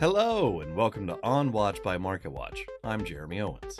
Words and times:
Hello, 0.00 0.60
and 0.60 0.74
welcome 0.74 1.06
to 1.06 1.16
On 1.22 1.52
Watch 1.52 1.80
by 1.80 1.96
MarketWatch. 1.96 2.58
I'm 2.82 3.04
Jeremy 3.04 3.40
Owens. 3.40 3.78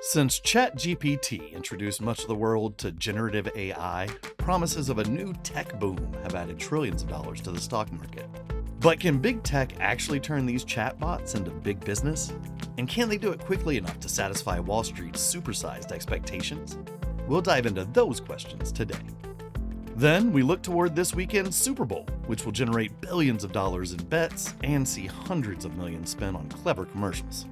Since 0.00 0.38
ChatGPT 0.38 1.50
introduced 1.50 2.00
much 2.00 2.20
of 2.20 2.28
the 2.28 2.36
world 2.36 2.78
to 2.78 2.92
generative 2.92 3.48
AI, 3.56 4.06
promises 4.38 4.88
of 4.88 4.98
a 4.98 5.04
new 5.08 5.32
tech 5.42 5.80
boom 5.80 6.16
have 6.22 6.36
added 6.36 6.60
trillions 6.60 7.02
of 7.02 7.08
dollars 7.08 7.40
to 7.40 7.50
the 7.50 7.60
stock 7.60 7.92
market. 7.92 8.28
But 8.78 9.00
can 9.00 9.18
big 9.18 9.42
tech 9.42 9.72
actually 9.80 10.20
turn 10.20 10.46
these 10.46 10.64
chatbots 10.64 11.34
into 11.34 11.50
big 11.50 11.80
business? 11.80 12.32
And 12.78 12.88
can 12.88 13.08
they 13.08 13.18
do 13.18 13.32
it 13.32 13.40
quickly 13.40 13.76
enough 13.76 13.98
to 14.00 14.08
satisfy 14.08 14.60
Wall 14.60 14.84
Street's 14.84 15.20
supersized 15.20 15.90
expectations? 15.90 16.78
We'll 17.26 17.40
dive 17.40 17.66
into 17.66 17.86
those 17.86 18.20
questions 18.20 18.70
today. 18.70 19.13
Then 19.96 20.32
we 20.32 20.42
look 20.42 20.60
toward 20.60 20.96
this 20.96 21.14
weekend's 21.14 21.56
Super 21.56 21.84
Bowl, 21.84 22.04
which 22.26 22.44
will 22.44 22.50
generate 22.50 23.00
billions 23.00 23.44
of 23.44 23.52
dollars 23.52 23.92
in 23.92 24.02
bets 24.06 24.52
and 24.64 24.86
see 24.86 25.06
hundreds 25.06 25.64
of 25.64 25.76
millions 25.76 26.10
spent 26.10 26.36
on 26.36 26.48
clever 26.48 26.84
commercials. 26.84 27.46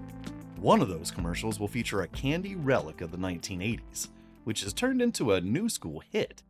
One 0.56 0.82
of 0.82 0.88
those 0.88 1.12
commercials 1.12 1.60
will 1.60 1.68
feature 1.68 2.02
a 2.02 2.08
candy 2.08 2.56
relic 2.56 3.00
of 3.00 3.12
the 3.12 3.16
1980s, 3.16 4.08
which 4.42 4.62
has 4.62 4.72
turned 4.72 5.00
into 5.00 5.32
a 5.32 5.40
new 5.40 5.68
school 5.68 6.02
hit. 6.10 6.42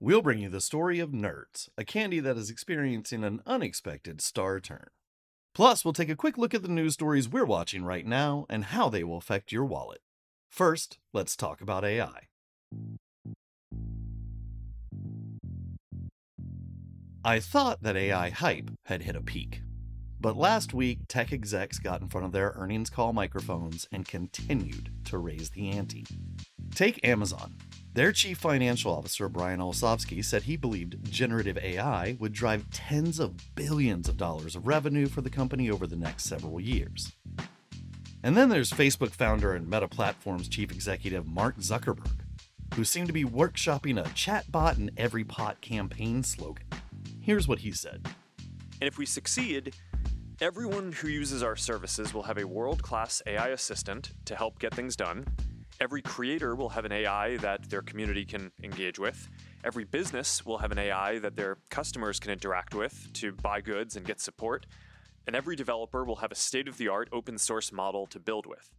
We'll 0.00 0.22
bring 0.22 0.38
you 0.38 0.48
the 0.48 0.62
story 0.62 0.98
of 0.98 1.10
Nerds, 1.10 1.68
a 1.76 1.84
candy 1.84 2.20
that 2.20 2.38
is 2.38 2.48
experiencing 2.48 3.22
an 3.22 3.42
unexpected 3.46 4.22
star 4.22 4.60
turn. 4.60 4.88
Plus, 5.54 5.84
we'll 5.84 5.92
take 5.92 6.08
a 6.08 6.16
quick 6.16 6.38
look 6.38 6.54
at 6.54 6.62
the 6.62 6.68
news 6.68 6.94
stories 6.94 7.28
we're 7.28 7.44
watching 7.44 7.84
right 7.84 8.06
now 8.06 8.46
and 8.48 8.64
how 8.64 8.88
they 8.88 9.04
will 9.04 9.18
affect 9.18 9.52
your 9.52 9.66
wallet. 9.66 10.00
First, 10.48 10.98
let's 11.12 11.36
talk 11.36 11.60
about 11.60 11.84
AI. 11.84 12.28
I 17.26 17.40
thought 17.40 17.82
that 17.82 17.96
AI 17.96 18.28
hype 18.28 18.70
had 18.82 19.00
hit 19.00 19.16
a 19.16 19.22
peak. 19.22 19.62
But 20.20 20.36
last 20.36 20.74
week, 20.74 20.98
tech 21.08 21.32
execs 21.32 21.78
got 21.78 22.02
in 22.02 22.08
front 22.10 22.26
of 22.26 22.32
their 22.32 22.52
earnings 22.54 22.90
call 22.90 23.14
microphones 23.14 23.88
and 23.90 24.06
continued 24.06 24.90
to 25.06 25.16
raise 25.16 25.48
the 25.48 25.70
ante. 25.70 26.04
Take 26.74 27.02
Amazon. 27.02 27.56
Their 27.94 28.12
chief 28.12 28.36
financial 28.36 28.92
officer, 28.92 29.30
Brian 29.30 29.60
Olsavsky, 29.60 30.22
said 30.22 30.42
he 30.42 30.58
believed 30.58 31.10
generative 31.10 31.56
AI 31.56 32.18
would 32.20 32.34
drive 32.34 32.68
tens 32.70 33.18
of 33.18 33.54
billions 33.54 34.06
of 34.06 34.18
dollars 34.18 34.54
of 34.54 34.66
revenue 34.66 35.06
for 35.06 35.22
the 35.22 35.30
company 35.30 35.70
over 35.70 35.86
the 35.86 35.96
next 35.96 36.24
several 36.24 36.60
years. 36.60 37.12
And 38.22 38.36
then 38.36 38.50
there's 38.50 38.70
Facebook 38.70 39.12
founder 39.12 39.54
and 39.54 39.70
Meta 39.70 39.88
Platforms 39.88 40.46
chief 40.46 40.70
executive 40.70 41.26
Mark 41.26 41.56
Zuckerberg, 41.56 42.20
who 42.74 42.84
seemed 42.84 43.06
to 43.06 43.14
be 43.14 43.24
workshopping 43.24 43.98
a 43.98 44.08
chatbot 44.10 44.76
in 44.76 44.90
every 44.98 45.24
pot 45.24 45.62
campaign 45.62 46.22
slogan. 46.22 46.66
Here's 47.24 47.48
what 47.48 47.60
he 47.60 47.72
said 47.72 48.06
And 48.36 48.82
if 48.82 48.98
we 48.98 49.06
succeed, 49.06 49.74
everyone 50.42 50.92
who 50.92 51.08
uses 51.08 51.42
our 51.42 51.56
services 51.56 52.12
will 52.12 52.24
have 52.24 52.36
a 52.36 52.46
world 52.46 52.82
class 52.82 53.22
AI 53.26 53.48
assistant 53.48 54.12
to 54.26 54.36
help 54.36 54.58
get 54.58 54.74
things 54.74 54.94
done. 54.94 55.24
Every 55.80 56.02
creator 56.02 56.54
will 56.54 56.68
have 56.68 56.84
an 56.84 56.92
AI 56.92 57.38
that 57.38 57.70
their 57.70 57.80
community 57.80 58.26
can 58.26 58.52
engage 58.62 58.98
with. 58.98 59.30
Every 59.64 59.84
business 59.84 60.44
will 60.44 60.58
have 60.58 60.70
an 60.70 60.78
AI 60.78 61.18
that 61.20 61.34
their 61.34 61.56
customers 61.70 62.20
can 62.20 62.30
interact 62.30 62.74
with 62.74 63.10
to 63.14 63.32
buy 63.32 63.62
goods 63.62 63.96
and 63.96 64.04
get 64.04 64.20
support. 64.20 64.66
And 65.26 65.34
every 65.34 65.56
developer 65.56 66.04
will 66.04 66.16
have 66.16 66.30
a 66.30 66.34
state 66.36 66.68
of 66.68 66.76
the 66.76 66.88
art 66.88 67.08
open 67.10 67.38
source 67.38 67.72
model 67.72 68.06
to 68.08 68.20
build 68.20 68.44
with. 68.44 68.70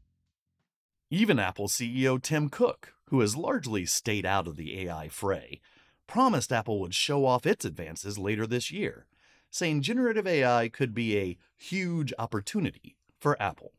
Even 1.09 1.39
Apple 1.39 1.67
CEO 1.67 2.21
Tim 2.21 2.49
Cook, 2.49 2.93
who 3.09 3.21
has 3.21 3.35
largely 3.35 3.87
stayed 3.87 4.25
out 4.25 4.47
of 4.47 4.55
the 4.55 4.81
AI 4.81 5.09
fray, 5.09 5.61
promised 6.07 6.51
Apple 6.51 6.79
would 6.79 6.93
show 6.93 7.25
off 7.25 7.45
its 7.45 7.65
advances 7.65 8.17
later 8.17 8.45
this 8.47 8.71
year, 8.71 9.05
saying 9.49 9.81
generative 9.81 10.27
AI 10.27 10.69
could 10.69 10.93
be 10.93 11.17
a 11.17 11.37
huge 11.55 12.13
opportunity 12.17 12.97
for 13.19 13.41
Apple. 13.41 13.73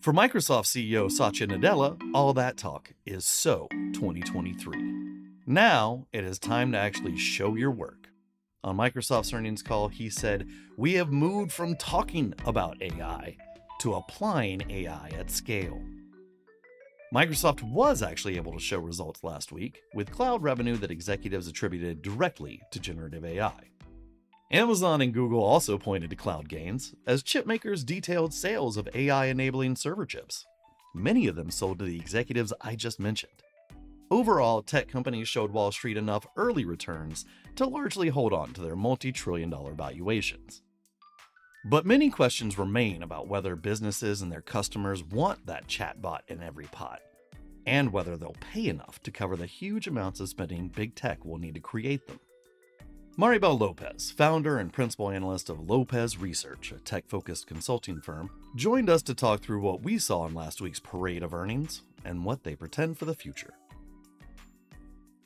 For 0.00 0.14
Microsoft 0.14 0.64
CEO 0.64 1.10
Satya 1.10 1.46
Nadella, 1.46 2.00
all 2.14 2.32
that 2.32 2.56
talk 2.56 2.94
is 3.04 3.26
so 3.26 3.68
2023. 3.92 4.74
Now 5.46 6.06
it 6.12 6.24
is 6.24 6.38
time 6.38 6.72
to 6.72 6.78
actually 6.78 7.18
show 7.18 7.54
your 7.54 7.70
work. 7.70 8.08
On 8.64 8.76
Microsoft's 8.76 9.32
earnings 9.32 9.62
call, 9.62 9.88
he 9.88 10.08
said, 10.10 10.48
We 10.76 10.94
have 10.94 11.12
moved 11.12 11.52
from 11.52 11.76
talking 11.76 12.34
about 12.46 12.80
AI 12.80 13.36
to 13.80 13.94
applying 13.94 14.62
AI 14.70 15.10
at 15.18 15.30
scale. 15.30 15.80
Microsoft 17.12 17.62
was 17.62 18.02
actually 18.04 18.36
able 18.36 18.52
to 18.52 18.60
show 18.60 18.78
results 18.78 19.24
last 19.24 19.50
week 19.50 19.82
with 19.94 20.12
cloud 20.12 20.44
revenue 20.44 20.76
that 20.76 20.92
executives 20.92 21.48
attributed 21.48 22.02
directly 22.02 22.60
to 22.70 22.78
generative 22.78 23.24
AI. 23.24 23.64
Amazon 24.52 25.00
and 25.00 25.12
Google 25.12 25.42
also 25.42 25.76
pointed 25.76 26.10
to 26.10 26.16
cloud 26.16 26.48
gains 26.48 26.94
as 27.08 27.24
chipmakers 27.24 27.84
detailed 27.84 28.32
sales 28.32 28.76
of 28.76 28.88
AI 28.94 29.26
enabling 29.26 29.74
server 29.74 30.06
chips. 30.06 30.46
Many 30.94 31.26
of 31.26 31.34
them 31.34 31.50
sold 31.50 31.80
to 31.80 31.84
the 31.84 31.98
executives 31.98 32.52
I 32.60 32.76
just 32.76 33.00
mentioned. 33.00 33.42
Overall, 34.12 34.62
tech 34.62 34.86
companies 34.86 35.26
showed 35.26 35.50
Wall 35.50 35.72
Street 35.72 35.96
enough 35.96 36.28
early 36.36 36.64
returns 36.64 37.24
to 37.56 37.66
largely 37.66 38.08
hold 38.08 38.32
on 38.32 38.52
to 38.52 38.60
their 38.60 38.76
multi 38.76 39.10
trillion 39.10 39.50
dollar 39.50 39.72
valuations. 39.72 40.62
But 41.64 41.84
many 41.84 42.08
questions 42.08 42.58
remain 42.58 43.02
about 43.02 43.28
whether 43.28 43.54
businesses 43.54 44.22
and 44.22 44.32
their 44.32 44.40
customers 44.40 45.04
want 45.04 45.44
that 45.44 45.68
chatbot 45.68 46.20
in 46.28 46.42
every 46.42 46.64
pot, 46.64 47.02
and 47.66 47.92
whether 47.92 48.16
they'll 48.16 48.36
pay 48.40 48.68
enough 48.68 49.02
to 49.02 49.10
cover 49.10 49.36
the 49.36 49.44
huge 49.44 49.86
amounts 49.86 50.20
of 50.20 50.30
spending 50.30 50.68
big 50.68 50.94
tech 50.94 51.22
will 51.22 51.36
need 51.36 51.54
to 51.54 51.60
create 51.60 52.06
them. 52.06 52.18
Maribel 53.18 53.60
Lopez, 53.60 54.10
founder 54.10 54.56
and 54.56 54.72
principal 54.72 55.10
analyst 55.10 55.50
of 55.50 55.68
Lopez 55.68 56.16
Research, 56.16 56.72
a 56.72 56.76
tech 56.76 57.06
focused 57.06 57.46
consulting 57.46 58.00
firm, 58.00 58.30
joined 58.56 58.88
us 58.88 59.02
to 59.02 59.14
talk 59.14 59.42
through 59.42 59.60
what 59.60 59.82
we 59.82 59.98
saw 59.98 60.26
in 60.26 60.32
last 60.32 60.62
week's 60.62 60.80
parade 60.80 61.22
of 61.22 61.34
earnings 61.34 61.82
and 62.06 62.24
what 62.24 62.42
they 62.42 62.56
pretend 62.56 62.96
for 62.96 63.04
the 63.04 63.14
future. 63.14 63.52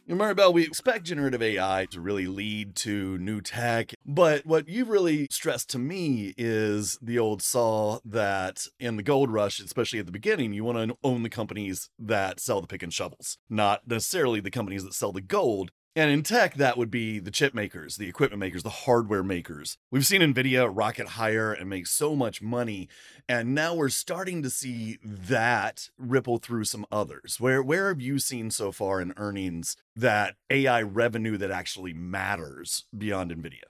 Maribel, 0.09 0.53
we 0.53 0.65
expect 0.65 1.05
generative 1.05 1.41
AI 1.41 1.87
to 1.91 2.01
really 2.01 2.27
lead 2.27 2.77
to 2.77 3.17
new 3.17 3.41
tech, 3.41 3.95
but 4.05 4.45
what 4.45 4.69
you've 4.69 4.91
really 4.91 5.27
stressed 5.31 5.71
to 5.71 5.79
me 5.79 6.35
is 6.37 6.99
the 7.01 7.19
old 7.19 7.41
saw 7.41 8.01
that 8.05 8.67
in 8.79 8.97
the 8.97 9.03
gold 9.03 9.33
rush, 9.33 9.61
especially 9.61 9.99
at 9.99 10.05
the 10.07 10.13
beginning, 10.13 10.53
you 10.53 10.63
want 10.63 10.91
to 10.91 10.99
own 11.03 11.23
the 11.23 11.31
companies 11.31 11.89
that 11.99 12.39
sell 12.39 12.61
the 12.61 12.67
pick 12.67 12.83
and 12.83 12.93
shovels, 12.93 13.39
not 13.49 13.89
necessarily 13.89 14.41
the 14.41 14.51
companies 14.51 14.85
that 14.85 14.93
sell 14.93 15.11
the 15.11 15.23
gold. 15.23 15.71
And 15.97 16.11
in 16.11 16.25
tech, 16.25 16.55
that 16.55 16.77
would 16.77 16.91
be 16.91 17.21
the 17.21 17.31
chip 17.31 17.55
makers, 17.55 17.97
the 17.97 18.09
equipment 18.09 18.41
makers, 18.41 18.65
the 18.65 18.69
hardware 18.69 19.23
makers. 19.23 19.79
We've 19.93 20.05
seen 20.05 20.23
NVIDIA 20.23 20.69
rocket 20.73 21.11
higher 21.11 21.53
and 21.53 21.71
make 21.71 21.87
so 21.87 22.17
much 22.17 22.43
money. 22.43 22.89
And 23.29 23.55
now 23.55 23.77
we're 23.77 23.91
starting 23.91 24.43
to 24.43 24.51
see 24.51 24.99
that 25.05 25.91
ripple 25.97 26.39
through 26.39 26.65
some 26.65 26.85
others. 26.91 27.39
Where, 27.39 27.63
where 27.63 27.89
have 27.89 28.01
you 28.01 28.19
seen 28.19 28.51
so 28.51 28.73
far 28.73 29.01
in 29.01 29.15
earnings 29.17 29.77
that 29.95 30.35
AI 30.51 30.83
revenue 30.83 31.37
that 31.37 31.53
actually 31.53 31.93
matters 31.93 32.87
beyond 32.97 33.31
NVIDIA? 33.31 33.63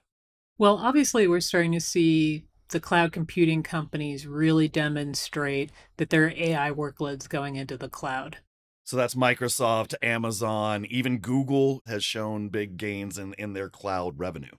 Well, 0.56 0.78
obviously, 0.78 1.28
we're 1.28 1.40
starting 1.40 1.72
to 1.72 1.80
see 1.80 2.46
the 2.70 2.80
cloud 2.80 3.12
computing 3.12 3.62
companies 3.62 4.26
really 4.26 4.68
demonstrate 4.68 5.70
that 5.98 6.08
there 6.08 6.24
are 6.24 6.32
AI 6.34 6.70
workloads 6.70 7.28
going 7.28 7.56
into 7.56 7.76
the 7.76 7.90
cloud. 7.90 8.38
So 8.84 8.98
that's 8.98 9.14
Microsoft, 9.14 9.94
Amazon, 10.02 10.84
even 10.90 11.18
Google 11.18 11.82
has 11.86 12.04
shown 12.04 12.50
big 12.50 12.76
gains 12.76 13.18
in, 13.18 13.34
in 13.34 13.54
their 13.54 13.70
cloud 13.70 14.18
revenue. 14.18 14.52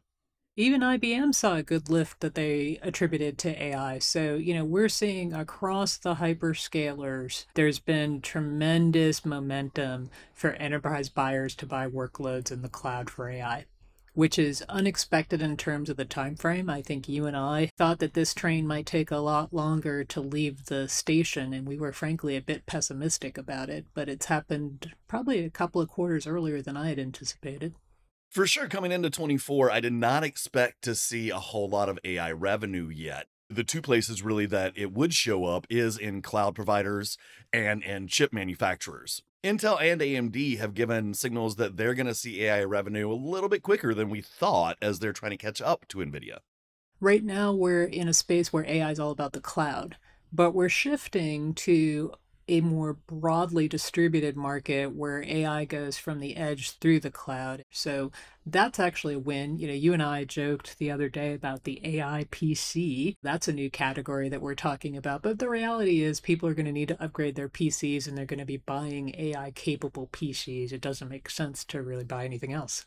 Even 0.58 0.81
IBM 0.81 1.36
saw 1.36 1.56
a 1.58 1.63
good 1.63 1.90
lift 1.90 2.22
that 2.22 2.34
they 2.34 2.80
attributed 2.81 3.38
to 3.40 3.62
AI. 3.62 4.00
So, 4.00 4.36
you 4.36 4.53
know, 4.53 4.63
we're 4.63 4.90
seeing 4.90 5.34
across 5.34 5.97
the 5.97 6.16
hyperscalers, 6.16 7.46
there's 7.56 7.80
been 7.80 8.22
tremendous 8.22 9.25
momentum 9.25 10.09
for 10.34 10.53
enterprise 10.53 11.09
buyers 11.09 11.56
to 11.56 11.66
buy 11.66 11.88
workloads 11.88 12.52
in 12.52 12.62
the 12.62 12.69
cloud 12.69 13.09
for 13.09 13.30
AI 13.30 13.66
which 14.16 14.40
is 14.40 14.64
unexpected 14.68 15.42
in 15.42 15.58
terms 15.58 15.90
of 15.90 15.98
the 15.98 16.06
time 16.06 16.36
frame. 16.36 16.70
I 16.70 16.81
think 16.81 17.07
you 17.07 17.25
and 17.25 17.38
I 17.38 17.69
thought 17.78 18.00
that 18.00 18.13
this 18.13 18.34
train 18.34 18.66
might 18.66 18.86
take 18.86 19.12
a 19.12 19.18
lot 19.18 19.54
longer 19.54 20.04
to 20.06 20.22
leave 20.22 20.66
the 20.66 20.88
station, 20.88 21.54
and 21.54 21.68
we 21.68 21.78
were 21.78 21.92
frankly 21.92 22.36
a 22.36 22.42
bit 22.42 22.66
pessimistic 22.66 23.38
about 23.38 23.69
it, 23.69 23.86
but 23.94 24.10
it's 24.10 24.25
happened 24.28 24.94
probably 25.07 25.44
a 25.44 25.50
couple 25.50 25.81
of 25.81 25.89
quarters 25.89 26.25
earlier 26.25 26.62
than 26.62 26.78
I 26.78 26.89
had 26.89 27.00
anticipated. 27.00 27.75
For 28.31 28.48
sure, 28.48 28.68
coming 28.68 28.92
into 28.92 29.10
24, 29.10 29.72
I 29.72 29.80
did 29.80 29.94
not 29.94 30.24
expect 30.24 30.81
to 30.84 30.95
see 30.95 31.30
a 31.30 31.38
whole 31.38 31.69
lot 31.69 31.89
of 31.89 32.00
AI 32.04 32.31
revenue 32.31 32.89
yet. 32.89 33.28
The 33.50 33.63
two 33.63 33.81
places 33.81 34.24
really 34.24 34.45
that 34.48 34.74
it 34.75 34.92
would 34.92 35.13
show 35.13 35.45
up 35.45 35.68
is 35.69 35.98
in 35.98 36.22
cloud 36.22 36.56
providers 36.56 37.18
and 37.54 37.84
in 37.84 38.07
chip 38.07 38.34
manufacturers. 38.34 39.22
Intel 39.45 39.80
and 39.80 40.01
AMD 40.01 40.57
have 40.57 40.74
given 40.74 41.13
signals 41.13 41.57
that 41.57 41.77
they're 41.77 41.94
going 41.94 42.07
to 42.07 42.15
see 42.15 42.45
AI 42.45 42.63
revenue 42.63 43.12
a 43.12 43.13
little 43.13 43.47
bit 43.47 43.62
quicker 43.62 43.94
than 43.94 44.09
we 44.09 44.19
thought 44.19 44.75
as 44.81 44.97
they're 44.97 45.13
trying 45.13 45.33
to 45.33 45.38
catch 45.38 45.62
up 45.62 45.88
to 45.89 46.00
NVIDIA. 46.00 46.39
Right 47.00 47.24
now, 47.24 47.53
we're 47.53 47.83
in 47.83 48.07
a 48.07 48.13
space 48.13 48.51
where 48.51 48.65
AI 48.65 48.89
is 48.89 49.00
all 49.00 49.12
about 49.12 49.33
the 49.33 49.39
cloud, 49.39 49.97
but 50.33 50.56
we're 50.56 50.68
shifting 50.68 51.53
to 51.53 52.13
a 52.47 52.62
more 52.62 52.94
broadly 52.94 53.68
distributed 53.68 54.36
market 54.36 54.95
where 54.95 55.24
AI 55.24 55.65
goes 55.65 55.97
from 55.97 56.19
the 56.19 56.36
edge 56.36 56.77
through 56.77 57.00
the 57.00 57.12
cloud. 57.12 57.63
So 57.71 58.12
that's 58.45 58.80
actually 58.80 59.15
a 59.15 59.19
win. 59.19 59.57
You 59.57 59.68
know, 59.68 59.74
you 59.74 59.94
and 59.94 60.03
I 60.03 60.24
joked 60.24 60.77
the 60.77 60.92
other 60.92 61.09
day 61.09 61.33
about 61.33 61.63
the 61.63 61.81
AI 61.83 62.25
PC. 62.31 63.15
That's 63.24 63.47
a 63.47 63.53
new 63.53 63.69
category 63.69 64.30
that 64.30 64.42
we're 64.42 64.56
talking 64.56 64.95
about. 64.95 65.24
But 65.24 65.39
the 65.39 65.50
reality 65.50 66.01
is, 66.01 66.19
people 66.19 66.47
are 66.47 66.53
going 66.53 66.68
to 66.68 66.71
need 66.71 66.89
to 66.89 67.03
upgrade 67.03 67.36
their 67.36 67.50
PCs 67.50 68.07
and 68.07 68.18
they're 68.18 68.25
going 68.25 68.39
to 68.39 68.45
be 68.45 68.57
buying 68.57 69.15
AI 69.18 69.51
capable 69.51 70.07
PCs. 70.07 70.71
It 70.71 70.81
doesn't 70.81 71.09
make 71.09 71.30
sense 71.30 71.65
to 71.65 71.81
really 71.81 72.03
buy 72.03 72.25
anything 72.25 72.53
else 72.53 72.86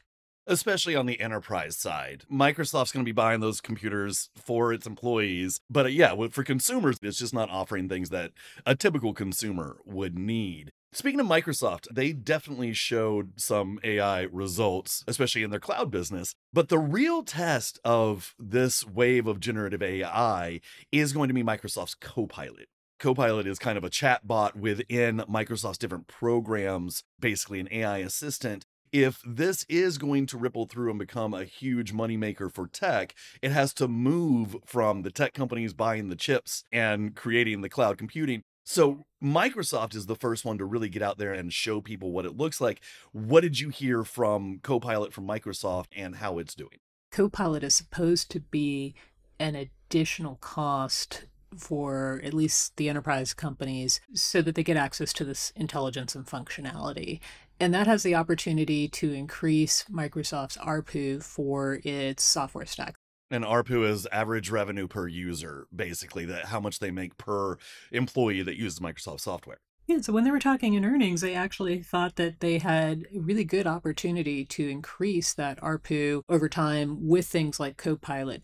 especially 0.49 0.97
on 0.97 1.07
the 1.07 1.21
enterprise 1.21 1.77
side. 1.77 2.25
Microsoft's 2.33 2.91
going 2.91 3.05
to 3.05 3.09
be 3.09 3.13
buying 3.13 3.41
those 3.41 3.61
computers 3.61 4.31
for 4.35 4.73
its 4.73 4.87
employees. 4.87 5.61
But 5.71 5.87
uh, 5.87 5.91
yeah, 5.91 6.15
for 6.31 6.43
consumers, 6.43 6.99
it's 7.03 7.19
just 7.19 7.35
not 7.35 7.51
offering 7.51 7.89
things 7.89 8.11
that 8.11 8.33
a 8.67 8.75
typical 8.75 9.13
consumer 9.13 9.77
would 9.85 10.19
need. 10.19 10.73
Speaking 10.91 11.21
of 11.21 11.27
Microsoft, 11.27 11.87
they 11.93 12.15
definitely 12.15 12.73
showed 12.73 13.39
some 13.39 13.79
AI 13.85 14.23
results, 14.23 15.05
especially 15.07 15.43
in 15.43 15.51
their 15.51 15.61
cloud 15.61 15.91
business. 15.91 16.35
But 16.51 16.71
the 16.71 16.79
real 16.79 17.23
test 17.23 17.79
of 17.85 18.35
this 18.39 18.87
wave 18.87 19.27
of 19.27 19.39
generative 19.39 19.83
AI 19.83 20.61
is 20.91 21.13
going 21.13 21.29
to 21.29 21.35
be 21.35 21.43
Microsoft's 21.43 21.95
Copilot. 21.95 22.69
Copilot 22.99 23.47
is 23.47 23.59
kind 23.59 23.77
of 23.77 23.85
a 23.85 23.91
chat 23.91 24.27
bot 24.27 24.57
within 24.57 25.19
Microsoft's 25.29 25.79
different 25.79 26.09
programs, 26.09 27.05
basically 27.21 27.61
an 27.61 27.69
AI 27.71 27.99
assistant 27.99 28.65
if 28.93 29.21
this 29.27 29.65
is 29.69 29.99
going 29.99 30.27
to 30.27 30.39
ripple 30.39 30.67
through 30.67 30.91
and 30.91 30.99
become 30.99 31.35
a 31.35 31.45
huge 31.45 31.93
moneymaker 31.93 32.53
for 32.53 32.67
tech, 32.67 33.15
it 33.43 33.51
has 33.51 33.73
to 33.75 33.89
move 33.89 34.57
from 34.65 35.03
the 35.03 35.11
tech 35.11 35.35
companies 35.35 35.73
buying 35.73 36.09
the 36.09 36.17
chips 36.17 36.65
and 36.73 37.15
creating 37.15 37.61
the 37.61 37.69
cloud 37.69 37.99
computing. 37.99 38.43
So, 38.65 39.07
Microsoft 39.23 39.95
is 39.95 40.07
the 40.07 40.15
first 40.15 40.45
one 40.45 40.59
to 40.59 40.65
really 40.65 40.91
get 40.91 41.01
out 41.01 41.17
there 41.17 41.33
and 41.33 41.51
show 41.53 41.81
people 41.81 42.13
what 42.13 42.27
it 42.27 42.37
looks 42.37 42.61
like. 42.61 42.83
What 43.13 43.41
did 43.41 43.59
you 43.59 43.71
hear 43.71 44.05
from 44.05 44.61
Copilot 44.63 45.15
from 45.15 45.27
Microsoft 45.27 45.87
and 45.97 46.17
how 46.17 46.39
it's 46.39 46.55
doing? 46.55 46.79
Copilot 47.11 47.65
is 47.65 47.75
supposed 47.75 48.31
to 48.33 48.41
be 48.41 48.95
an 49.39 49.55
additional 49.55 50.37
cost 50.37 51.25
for 51.57 52.21
at 52.23 52.35
least 52.35 52.77
the 52.77 52.89
enterprise 52.89 53.33
companies 53.33 54.01
so 54.13 54.43
that 54.43 54.55
they 54.55 54.63
get 54.63 54.77
access 54.77 55.13
to 55.15 55.25
this 55.25 55.53
intelligence 55.57 56.15
and 56.15 56.27
functionality. 56.27 57.21
And 57.61 57.75
that 57.75 57.87
has 57.87 58.03
the 58.03 58.15
opportunity 58.15 58.89
to 58.89 59.13
increase 59.13 59.85
Microsoft's 59.91 60.57
ARPU 60.59 61.23
for 61.23 61.81
its 61.83 62.23
software 62.23 62.67
stack. 62.67 62.95
And 63.31 63.45
ARPU 63.45 63.87
is 63.89 64.07
average 64.11 64.51
revenue 64.51 64.87
per 64.87 65.07
user, 65.07 65.67
basically, 65.75 66.25
that 66.27 66.47
how 66.47 66.61
much 66.61 66.79
they 66.79 66.91
make 66.91 67.19
per 67.19 67.59
employee 67.91 68.43
that 68.43 68.57
uses 68.57 68.79
Microsoft 68.79 69.21
software. 69.21 69.59
Yeah, 69.87 70.03
so 70.03 70.13
when 70.13 70.25
they 70.25 70.31
were 70.31 70.39
talking 70.39 70.75
in 70.75 70.85
earnings, 70.85 71.23
they 71.23 71.35
actually 71.35 71.83
thought 71.83 72.17
that 72.17 72.41
they 72.41 72.59
had 72.59 73.07
a 73.15 73.21
really 73.21 73.45
good 73.45 73.67
opportunity 73.67 74.45
to 74.45 74.69
increase 74.69 75.33
that 75.33 75.59
ARPU 75.63 76.23
over 76.29 76.47
time 76.49 77.09
with 77.09 77.27
things 77.27 77.59
like 77.59 77.79
Copilot. 77.79 78.43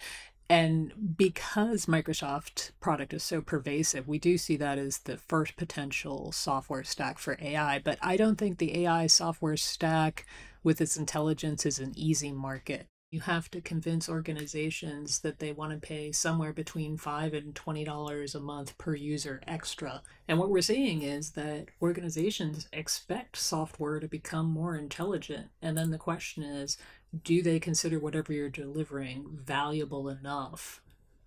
And 0.49 1.17
because 1.17 1.87
Microsoft 1.87 2.73
product 2.81 3.15
is 3.15 3.23
so 3.23 3.41
pervasive, 3.41 4.07
we 4.07 4.19
do 4.19 4.37
see 4.37 4.57
that 4.59 4.79
as 4.79 4.99
the 4.99 5.17
first 5.17 5.57
potential 5.57 6.33
software 6.33 6.85
stack 6.85 7.19
for 7.19 7.39
AI. 7.41 7.79
But 7.79 7.99
I 8.03 8.17
don't 8.17 8.37
think 8.37 8.59
the 8.59 8.85
AI 8.85 9.07
software 9.07 9.57
stack 9.57 10.27
with 10.63 10.81
its 10.81 10.97
intelligence 10.97 11.65
is 11.65 11.79
an 11.79 11.93
easy 11.97 12.31
market. 12.31 12.87
You 13.11 13.21
have 13.21 13.49
to 13.53 13.61
convince 13.61 14.09
organizations 14.09 15.21
that 15.21 15.39
they 15.39 15.53
want 15.53 15.73
to 15.73 15.87
pay 15.87 16.11
somewhere 16.11 16.53
between 16.53 16.97
five 16.97 17.33
and 17.33 17.55
twenty 17.55 17.85
dollars 17.85 18.35
a 18.35 18.41
month 18.41 18.77
per 18.77 18.97
user 18.97 19.41
extra. 19.47 20.03
And 20.27 20.39
what 20.39 20.51
we're 20.51 20.63
seeing 20.63 21.03
is 21.03 21.31
that 21.33 21.67
organizations 21.81 22.69
expect 22.73 23.37
software 23.37 24.01
to 24.01 24.09
become 24.09 24.47
more 24.47 24.75
intelligent. 24.75 25.47
And 25.63 25.77
then 25.77 25.91
the 25.93 25.99
question 25.99 26.43
is, 26.43 26.77
do 27.23 27.43
they 27.43 27.61
consider 27.61 27.99
whatever 27.99 28.33
you're 28.33 28.49
delivering 28.49 29.39
valuable 29.45 30.09
enough 30.09 30.81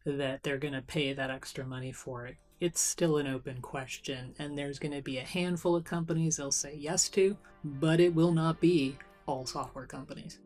that 0.05 0.43
they're 0.43 0.57
going 0.57 0.73
to 0.73 0.81
pay 0.81 1.13
that 1.13 1.29
extra 1.29 1.65
money 1.65 1.91
for 1.91 2.25
it? 2.25 2.37
It's 2.59 2.81
still 2.81 3.17
an 3.17 3.27
open 3.27 3.61
question, 3.61 4.33
and 4.39 4.57
there's 4.57 4.79
going 4.79 4.93
to 4.93 5.01
be 5.01 5.19
a 5.19 5.23
handful 5.23 5.75
of 5.75 5.83
companies 5.83 6.37
they'll 6.37 6.51
say 6.51 6.75
yes 6.75 7.07
to, 7.09 7.37
but 7.63 7.99
it 7.99 8.15
will 8.15 8.31
not 8.31 8.59
be 8.59 8.97
all 9.27 9.45
software 9.45 9.85
companies. 9.85 10.39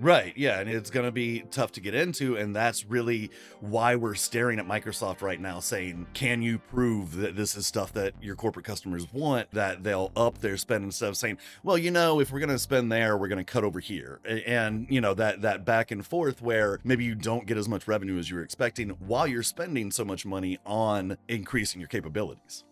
Right. 0.00 0.32
Yeah. 0.34 0.60
And 0.60 0.70
it's 0.70 0.88
going 0.88 1.04
to 1.04 1.12
be 1.12 1.40
tough 1.50 1.72
to 1.72 1.80
get 1.80 1.94
into. 1.94 2.34
And 2.36 2.56
that's 2.56 2.86
really 2.86 3.30
why 3.60 3.96
we're 3.96 4.14
staring 4.14 4.58
at 4.58 4.66
Microsoft 4.66 5.20
right 5.20 5.38
now 5.38 5.60
saying, 5.60 6.06
can 6.14 6.40
you 6.40 6.58
prove 6.58 7.16
that 7.16 7.36
this 7.36 7.54
is 7.54 7.66
stuff 7.66 7.92
that 7.92 8.14
your 8.22 8.34
corporate 8.34 8.64
customers 8.64 9.12
want, 9.12 9.50
that 9.50 9.84
they'll 9.84 10.10
up 10.16 10.38
their 10.38 10.56
spend 10.56 10.84
instead 10.84 11.10
of 11.10 11.18
saying, 11.18 11.36
well, 11.62 11.76
you 11.76 11.90
know, 11.90 12.18
if 12.18 12.32
we're 12.32 12.38
going 12.40 12.48
to 12.48 12.58
spend 12.58 12.90
there, 12.90 13.18
we're 13.18 13.28
going 13.28 13.44
to 13.44 13.44
cut 13.44 13.62
over 13.62 13.78
here. 13.78 14.20
And, 14.24 14.86
you 14.88 15.02
know, 15.02 15.12
that, 15.14 15.42
that 15.42 15.66
back 15.66 15.90
and 15.90 16.04
forth 16.06 16.40
where 16.40 16.80
maybe 16.82 17.04
you 17.04 17.14
don't 17.14 17.46
get 17.46 17.58
as 17.58 17.68
much 17.68 17.86
revenue 17.86 18.18
as 18.18 18.30
you 18.30 18.36
were 18.36 18.42
expecting 18.42 18.88
while 18.90 19.26
you're 19.26 19.42
spending 19.42 19.90
so 19.90 20.06
much 20.06 20.24
money 20.24 20.58
on 20.64 21.18
increasing 21.28 21.78
your 21.78 21.88
capabilities. 21.88 22.64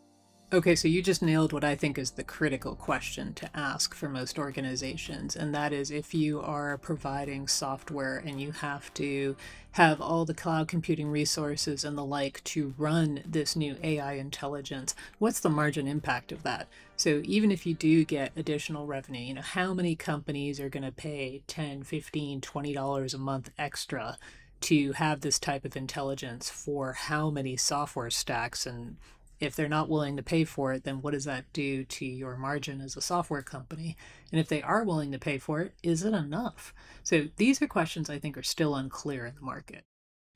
Okay, 0.50 0.74
so 0.76 0.88
you 0.88 1.02
just 1.02 1.20
nailed 1.20 1.52
what 1.52 1.62
I 1.62 1.76
think 1.76 1.98
is 1.98 2.12
the 2.12 2.24
critical 2.24 2.74
question 2.74 3.34
to 3.34 3.50
ask 3.54 3.94
for 3.94 4.08
most 4.08 4.38
organizations, 4.38 5.36
and 5.36 5.54
that 5.54 5.74
is 5.74 5.90
if 5.90 6.14
you 6.14 6.40
are 6.40 6.78
providing 6.78 7.46
software 7.46 8.16
and 8.16 8.40
you 8.40 8.52
have 8.52 8.94
to 8.94 9.36
have 9.72 10.00
all 10.00 10.24
the 10.24 10.32
cloud 10.32 10.66
computing 10.66 11.10
resources 11.10 11.84
and 11.84 11.98
the 11.98 12.04
like 12.04 12.42
to 12.44 12.72
run 12.78 13.22
this 13.26 13.56
new 13.56 13.76
AI 13.82 14.14
intelligence, 14.14 14.94
what's 15.18 15.40
the 15.40 15.50
margin 15.50 15.86
impact 15.86 16.32
of 16.32 16.42
that? 16.44 16.66
So 16.96 17.20
even 17.24 17.52
if 17.52 17.66
you 17.66 17.74
do 17.74 18.06
get 18.06 18.32
additional 18.34 18.86
revenue, 18.86 19.20
you 19.20 19.34
know, 19.34 19.42
how 19.42 19.74
many 19.74 19.94
companies 19.96 20.60
are 20.60 20.70
going 20.70 20.82
to 20.82 20.92
pay 20.92 21.42
10, 21.46 21.82
15, 21.82 22.40
20 22.40 22.72
dollars 22.72 23.12
a 23.12 23.18
month 23.18 23.50
extra 23.58 24.16
to 24.60 24.92
have 24.92 25.20
this 25.20 25.38
type 25.38 25.66
of 25.66 25.76
intelligence 25.76 26.48
for 26.48 26.94
how 26.94 27.28
many 27.28 27.56
software 27.56 28.10
stacks 28.10 28.66
and 28.66 28.96
if 29.40 29.54
they're 29.54 29.68
not 29.68 29.88
willing 29.88 30.16
to 30.16 30.22
pay 30.22 30.44
for 30.44 30.72
it, 30.72 30.84
then 30.84 31.00
what 31.00 31.12
does 31.12 31.24
that 31.24 31.52
do 31.52 31.84
to 31.84 32.04
your 32.04 32.36
margin 32.36 32.80
as 32.80 32.96
a 32.96 33.00
software 33.00 33.42
company? 33.42 33.96
And 34.32 34.40
if 34.40 34.48
they 34.48 34.62
are 34.62 34.84
willing 34.84 35.12
to 35.12 35.18
pay 35.18 35.38
for 35.38 35.60
it, 35.60 35.74
is 35.82 36.02
it 36.04 36.14
enough? 36.14 36.74
So 37.02 37.26
these 37.36 37.62
are 37.62 37.68
questions 37.68 38.10
I 38.10 38.18
think 38.18 38.36
are 38.36 38.42
still 38.42 38.74
unclear 38.74 39.26
in 39.26 39.34
the 39.34 39.40
market. 39.42 39.84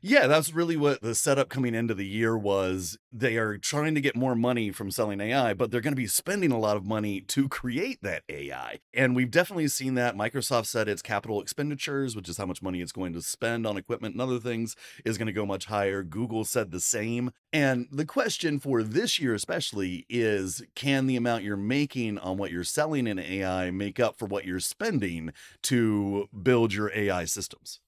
Yeah, 0.04 0.26
that's 0.26 0.52
really 0.52 0.76
what 0.76 1.00
the 1.00 1.14
setup 1.14 1.48
coming 1.48 1.76
into 1.76 1.94
the 1.94 2.04
year 2.04 2.36
was. 2.36 2.98
They 3.12 3.36
are 3.36 3.56
trying 3.56 3.94
to 3.94 4.00
get 4.00 4.16
more 4.16 4.34
money 4.34 4.72
from 4.72 4.90
selling 4.90 5.20
AI, 5.20 5.54
but 5.54 5.70
they're 5.70 5.80
going 5.80 5.92
to 5.92 5.96
be 5.96 6.08
spending 6.08 6.50
a 6.50 6.58
lot 6.58 6.76
of 6.76 6.84
money 6.84 7.20
to 7.20 7.48
create 7.48 8.02
that 8.02 8.24
AI. 8.28 8.80
And 8.92 9.14
we've 9.14 9.30
definitely 9.30 9.68
seen 9.68 9.94
that. 9.94 10.16
Microsoft 10.16 10.66
said 10.66 10.88
its 10.88 11.02
capital 11.02 11.40
expenditures, 11.40 12.16
which 12.16 12.28
is 12.28 12.36
how 12.36 12.46
much 12.46 12.62
money 12.62 12.80
it's 12.80 12.90
going 12.90 13.12
to 13.12 13.22
spend 13.22 13.64
on 13.64 13.76
equipment 13.76 14.14
and 14.16 14.20
other 14.20 14.40
things, 14.40 14.74
is 15.04 15.18
going 15.18 15.26
to 15.26 15.32
go 15.32 15.46
much 15.46 15.66
higher. 15.66 16.02
Google 16.02 16.44
said 16.44 16.72
the 16.72 16.80
same. 16.80 17.30
And 17.52 17.86
the 17.92 18.04
question 18.04 18.58
for 18.58 18.82
this 18.82 19.20
year, 19.20 19.34
especially, 19.34 20.04
is 20.08 20.64
can 20.74 21.06
the 21.06 21.14
amount 21.14 21.44
you're 21.44 21.56
making 21.56 22.18
on 22.18 22.38
what 22.38 22.50
you're 22.50 22.64
selling 22.64 23.06
in 23.06 23.20
AI 23.20 23.70
make 23.70 24.00
up 24.00 24.18
for 24.18 24.26
what 24.26 24.46
you're 24.46 24.58
spending 24.58 25.32
to 25.62 26.28
build 26.42 26.74
your 26.74 26.90
AI 26.92 27.24
systems? 27.24 27.78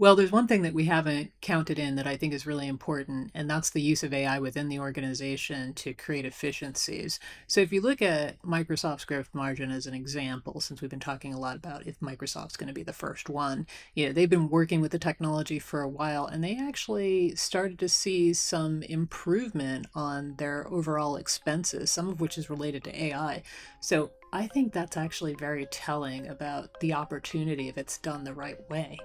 Well, 0.00 0.14
there's 0.14 0.30
one 0.30 0.46
thing 0.46 0.62
that 0.62 0.74
we 0.74 0.84
haven't 0.84 1.32
counted 1.40 1.76
in 1.76 1.96
that 1.96 2.06
I 2.06 2.16
think 2.16 2.32
is 2.32 2.46
really 2.46 2.68
important, 2.68 3.32
and 3.34 3.50
that's 3.50 3.70
the 3.70 3.82
use 3.82 4.04
of 4.04 4.14
AI 4.14 4.38
within 4.38 4.68
the 4.68 4.78
organization 4.78 5.74
to 5.74 5.92
create 5.92 6.24
efficiencies. 6.24 7.18
So, 7.48 7.60
if 7.60 7.72
you 7.72 7.80
look 7.80 8.00
at 8.00 8.40
Microsoft's 8.42 9.04
growth 9.04 9.28
margin 9.32 9.72
as 9.72 9.86
an 9.86 9.94
example, 9.94 10.60
since 10.60 10.80
we've 10.80 10.88
been 10.88 11.00
talking 11.00 11.34
a 11.34 11.40
lot 11.40 11.56
about 11.56 11.88
if 11.88 11.98
Microsoft's 11.98 12.56
going 12.56 12.68
to 12.68 12.72
be 12.72 12.84
the 12.84 12.92
first 12.92 13.28
one, 13.28 13.66
you 13.96 14.06
know, 14.06 14.12
they've 14.12 14.30
been 14.30 14.48
working 14.48 14.80
with 14.80 14.92
the 14.92 15.00
technology 15.00 15.58
for 15.58 15.82
a 15.82 15.88
while, 15.88 16.26
and 16.26 16.44
they 16.44 16.56
actually 16.56 17.34
started 17.34 17.80
to 17.80 17.88
see 17.88 18.32
some 18.32 18.84
improvement 18.84 19.88
on 19.96 20.36
their 20.36 20.68
overall 20.68 21.16
expenses, 21.16 21.90
some 21.90 22.08
of 22.08 22.20
which 22.20 22.38
is 22.38 22.48
related 22.48 22.84
to 22.84 23.02
AI. 23.02 23.42
So, 23.80 24.12
I 24.32 24.46
think 24.46 24.72
that's 24.72 24.96
actually 24.96 25.34
very 25.34 25.66
telling 25.72 26.28
about 26.28 26.78
the 26.78 26.92
opportunity 26.92 27.66
if 27.68 27.76
it's 27.76 27.98
done 27.98 28.22
the 28.22 28.34
right 28.34 28.58
way. 28.70 29.00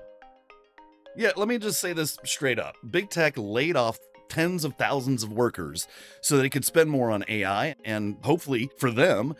Yeah, 1.16 1.32
let 1.36 1.48
me 1.48 1.58
just 1.58 1.80
say 1.80 1.94
this 1.94 2.18
straight 2.24 2.60
up. 2.60 2.76
Big 2.90 3.10
tech 3.10 3.34
laid 3.38 3.76
off 3.76 4.00
tens 4.30 4.64
of 4.64 4.76
thousands 4.76 5.22
of 5.24 5.32
workers 5.32 5.88
so 6.22 6.40
it 6.40 6.52
could 6.52 6.66
spend 6.66 6.90
more 6.90 7.12
on 7.12 7.24
AI 7.28 7.76
and 7.86 8.18
hopefully 8.24 8.70
for 8.78 8.90
them 8.90 9.36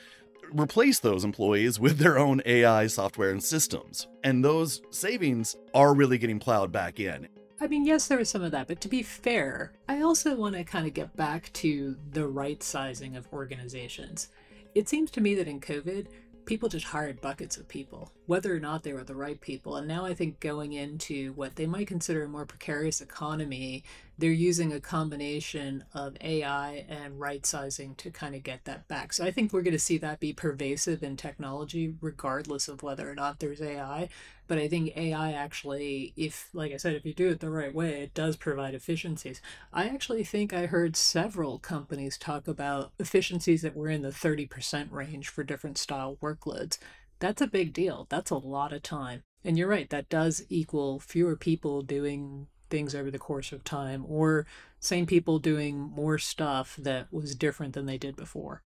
replace 0.52 1.00
those 1.00 1.24
employees 1.24 1.80
with 1.80 1.98
their 1.98 2.20
own 2.20 2.42
AI 2.46 2.86
software 2.86 3.32
and 3.32 3.44
systems. 3.44 4.08
And 4.24 4.46
those 4.46 4.82
savings 4.92 5.56
are 5.74 5.96
really 5.96 6.20
getting 6.20 6.40
plowed 6.40 6.72
back 6.72 7.00
in. 7.00 7.28
I 7.60 7.68
mean, 7.68 7.86
yes, 7.86 8.08
there 8.08 8.18
was 8.18 8.30
some 8.30 8.44
of 8.44 8.52
that, 8.52 8.68
but 8.68 8.82
to 8.82 8.90
be 8.90 9.02
fair, 9.02 9.74
I 9.88 10.02
also 10.02 10.36
want 10.36 10.56
to 10.56 10.64
kind 10.64 10.86
of 10.86 10.94
get 10.94 11.16
back 11.16 11.52
to 11.54 11.96
the 12.12 12.28
right 12.28 12.62
sizing 12.62 13.16
of 13.16 13.28
organizations. 13.32 14.30
It 14.76 14.90
seems 14.90 15.10
to 15.12 15.22
me 15.22 15.34
that 15.36 15.48
in 15.48 15.62
COVID, 15.62 16.08
people 16.46 16.70
just 16.70 16.86
hired 16.86 17.22
buckets 17.22 17.58
of 17.58 17.68
people, 17.68 18.12
whether 18.26 18.56
or 18.56 18.60
not 18.60 18.84
they 18.84 18.94
were 18.94 19.04
the 19.04 19.16
right 19.16 19.40
people. 19.40 19.76
And 19.76 19.88
now 19.88 20.06
I 20.06 20.14
think 20.14 20.40
going 20.40 20.74
into 20.74 21.34
what 21.34 21.56
they 21.56 21.66
might 21.66 21.88
consider 21.88 22.24
a 22.24 22.30
more 22.30 22.46
precarious 22.46 23.02
economy, 23.02 23.84
they're 24.18 24.32
using 24.32 24.72
a 24.72 24.80
combination 24.80 25.84
of 25.94 26.16
AI 26.22 26.86
and 26.88 27.20
right 27.20 27.46
sizing 27.46 27.96
to 27.96 28.12
kind 28.12 28.36
of 28.36 28.44
get 28.44 28.66
that 28.66 28.88
back. 28.88 29.14
So 29.14 29.26
I 29.26 29.32
think 29.32 29.52
we're 29.52 29.64
going 29.64 29.74
to 29.74 29.80
see 29.80 29.98
that 29.98 30.20
be 30.20 30.34
pervasive 30.34 31.02
in 31.02 31.18
technology, 31.18 31.96
regardless 32.00 32.68
of 32.68 32.84
whether 32.84 33.10
or 33.10 33.16
not 33.16 33.40
there's 33.40 33.62
AI. 33.62 34.10
But 34.48 34.58
I 34.58 34.68
think 34.68 34.96
AI 34.96 35.32
actually, 35.32 36.14
if, 36.16 36.50
like 36.54 36.74
I 36.74 36.78
said, 36.78 36.96
if 36.96 37.06
you 37.06 37.14
do 37.14 37.30
it 37.30 37.40
the 37.40 37.50
right 37.50 37.74
way, 37.74 38.02
it 38.02 38.14
does 38.14 38.36
provide 38.36 38.76
efficiencies. 38.76 39.42
I 39.72 39.88
actually 39.88 40.24
think 40.24 40.54
I 40.54 40.68
heard 40.68 40.96
several 40.96 41.60
companies 41.60 42.18
talk 42.18 42.48
about 42.48 42.92
efficiencies 43.00 43.62
that 43.62 43.76
were 43.76 43.90
in 43.90 44.02
the 44.02 44.10
30% 44.10 44.92
range 44.92 45.30
for 45.30 45.44
different 45.44 45.78
style 45.78 46.18
workloads. 46.22 46.78
That's 47.20 47.42
a 47.42 47.48
big 47.48 47.74
deal. 47.74 48.06
That's 48.10 48.32
a 48.32 48.38
lot 48.38 48.74
of 48.74 48.84
time. 48.84 49.24
And 49.46 49.58
you're 49.58 49.68
right, 49.68 49.90
that 49.90 50.10
does 50.10 50.44
equal 50.50 51.00
fewer 51.00 51.36
people 51.36 51.82
doing 51.82 52.48
things 52.74 52.96
over 52.96 53.12
the 53.12 53.20
course 53.20 53.52
of 53.52 53.64
time 53.64 54.04
or 54.08 54.48
same 54.80 55.06
people 55.06 55.38
doing 55.38 55.78
more 55.78 56.18
stuff 56.18 56.76
that 56.78 57.06
was 57.14 57.36
different 57.36 57.76
than 57.76 57.86
they 57.86 58.00
did 58.00 58.16
before. 58.16 58.64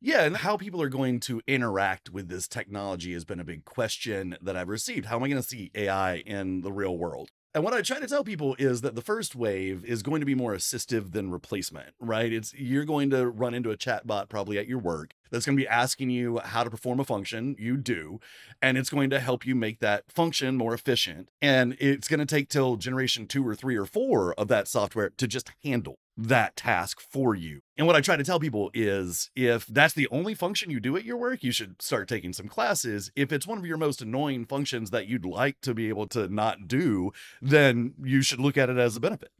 Yeah, 0.00 0.22
and 0.24 0.38
how 0.38 0.56
people 0.56 0.80
are 0.80 0.88
going 0.88 1.20
to 1.20 1.42
interact 1.46 2.08
with 2.08 2.28
this 2.28 2.48
technology 2.48 3.12
has 3.12 3.26
been 3.26 3.38
a 3.38 3.44
big 3.44 3.66
question 3.66 4.38
that 4.40 4.56
I've 4.56 4.70
received. 4.70 5.06
How 5.06 5.16
am 5.16 5.24
I 5.24 5.28
going 5.28 5.42
to 5.42 5.46
see 5.46 5.70
AI 5.74 6.16
in 6.16 6.62
the 6.62 6.72
real 6.72 6.96
world? 6.96 7.30
And 7.56 7.64
what 7.64 7.72
I 7.72 7.80
try 7.80 7.98
to 7.98 8.06
tell 8.06 8.22
people 8.22 8.54
is 8.58 8.82
that 8.82 8.96
the 8.96 9.00
first 9.00 9.34
wave 9.34 9.82
is 9.82 10.02
going 10.02 10.20
to 10.20 10.26
be 10.26 10.34
more 10.34 10.52
assistive 10.54 11.12
than 11.12 11.30
replacement, 11.30 11.94
right? 11.98 12.30
It's 12.30 12.52
you're 12.52 12.84
going 12.84 13.08
to 13.08 13.26
run 13.28 13.54
into 13.54 13.70
a 13.70 13.78
chatbot 13.78 14.28
probably 14.28 14.58
at 14.58 14.68
your 14.68 14.78
work 14.78 15.14
that's 15.30 15.46
going 15.46 15.56
to 15.56 15.62
be 15.62 15.66
asking 15.66 16.10
you 16.10 16.38
how 16.44 16.64
to 16.64 16.70
perform 16.70 17.00
a 17.00 17.04
function. 17.04 17.56
You 17.58 17.78
do, 17.78 18.20
and 18.60 18.76
it's 18.76 18.90
going 18.90 19.08
to 19.08 19.20
help 19.20 19.46
you 19.46 19.54
make 19.54 19.78
that 19.80 20.12
function 20.12 20.58
more 20.58 20.74
efficient. 20.74 21.30
And 21.40 21.78
it's 21.80 22.08
going 22.08 22.20
to 22.20 22.26
take 22.26 22.50
till 22.50 22.76
generation 22.76 23.26
two 23.26 23.48
or 23.48 23.54
three 23.54 23.76
or 23.76 23.86
four 23.86 24.34
of 24.34 24.48
that 24.48 24.68
software 24.68 25.08
to 25.16 25.26
just 25.26 25.50
handle 25.64 25.98
that 26.14 26.56
task 26.56 27.00
for 27.00 27.34
you. 27.34 27.62
And 27.78 27.86
what 27.86 27.94
I 27.94 28.00
try 28.00 28.16
to 28.16 28.24
tell 28.24 28.40
people 28.40 28.70
is 28.72 29.30
if 29.36 29.66
that's 29.66 29.92
the 29.92 30.08
only 30.10 30.34
function 30.34 30.70
you 30.70 30.80
do 30.80 30.96
at 30.96 31.04
your 31.04 31.18
work, 31.18 31.44
you 31.44 31.52
should 31.52 31.82
start 31.82 32.08
taking 32.08 32.32
some 32.32 32.48
classes. 32.48 33.10
If 33.14 33.32
it's 33.32 33.46
one 33.46 33.58
of 33.58 33.66
your 33.66 33.76
most 33.76 34.00
annoying 34.00 34.46
functions 34.46 34.90
that 34.90 35.08
you'd 35.08 35.26
like 35.26 35.60
to 35.60 35.74
be 35.74 35.90
able 35.90 36.06
to 36.08 36.28
not 36.28 36.68
do, 36.68 37.12
then 37.42 37.92
you 38.02 38.22
should 38.22 38.40
look 38.40 38.56
at 38.56 38.70
it 38.70 38.78
as 38.78 38.96
a 38.96 39.00
benefit. 39.00 39.30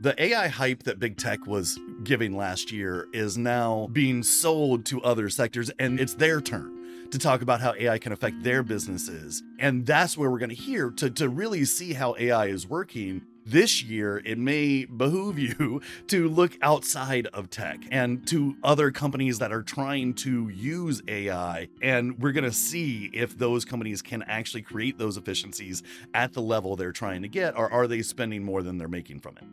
The 0.00 0.14
AI 0.20 0.48
hype 0.48 0.82
that 0.84 0.98
big 0.98 1.18
tech 1.18 1.46
was 1.46 1.78
giving 2.02 2.34
last 2.34 2.72
year 2.72 3.08
is 3.12 3.36
now 3.36 3.88
being 3.92 4.22
sold 4.22 4.84
to 4.86 5.00
other 5.02 5.28
sectors, 5.28 5.70
and 5.78 6.00
it's 6.00 6.14
their 6.14 6.40
turn 6.40 7.10
to 7.10 7.18
talk 7.18 7.42
about 7.42 7.60
how 7.60 7.74
AI 7.78 7.98
can 7.98 8.12
affect 8.12 8.42
their 8.42 8.62
businesses. 8.62 9.42
And 9.60 9.86
that's 9.86 10.16
where 10.16 10.30
we're 10.30 10.38
going 10.38 10.48
to 10.48 10.56
hear 10.56 10.90
to, 10.92 11.10
to 11.10 11.28
really 11.28 11.64
see 11.66 11.92
how 11.92 12.16
AI 12.18 12.46
is 12.46 12.66
working. 12.66 13.22
This 13.44 13.82
year, 13.82 14.22
it 14.24 14.38
may 14.38 14.84
behoove 14.84 15.38
you 15.38 15.82
to 16.08 16.28
look 16.28 16.56
outside 16.62 17.26
of 17.28 17.50
tech 17.50 17.80
and 17.90 18.26
to 18.28 18.56
other 18.62 18.90
companies 18.90 19.38
that 19.40 19.52
are 19.52 19.62
trying 19.62 20.14
to 20.14 20.48
use 20.48 21.02
AI. 21.08 21.68
And 21.80 22.18
we're 22.20 22.32
going 22.32 22.44
to 22.44 22.52
see 22.52 23.10
if 23.12 23.36
those 23.36 23.64
companies 23.64 24.00
can 24.02 24.22
actually 24.22 24.62
create 24.62 24.98
those 24.98 25.16
efficiencies 25.16 25.82
at 26.14 26.32
the 26.32 26.42
level 26.42 26.76
they're 26.76 26.92
trying 26.92 27.22
to 27.22 27.28
get, 27.28 27.56
or 27.56 27.70
are 27.72 27.86
they 27.86 28.02
spending 28.02 28.44
more 28.44 28.62
than 28.62 28.78
they're 28.78 28.88
making 28.88 29.20
from 29.20 29.36
it? 29.38 29.44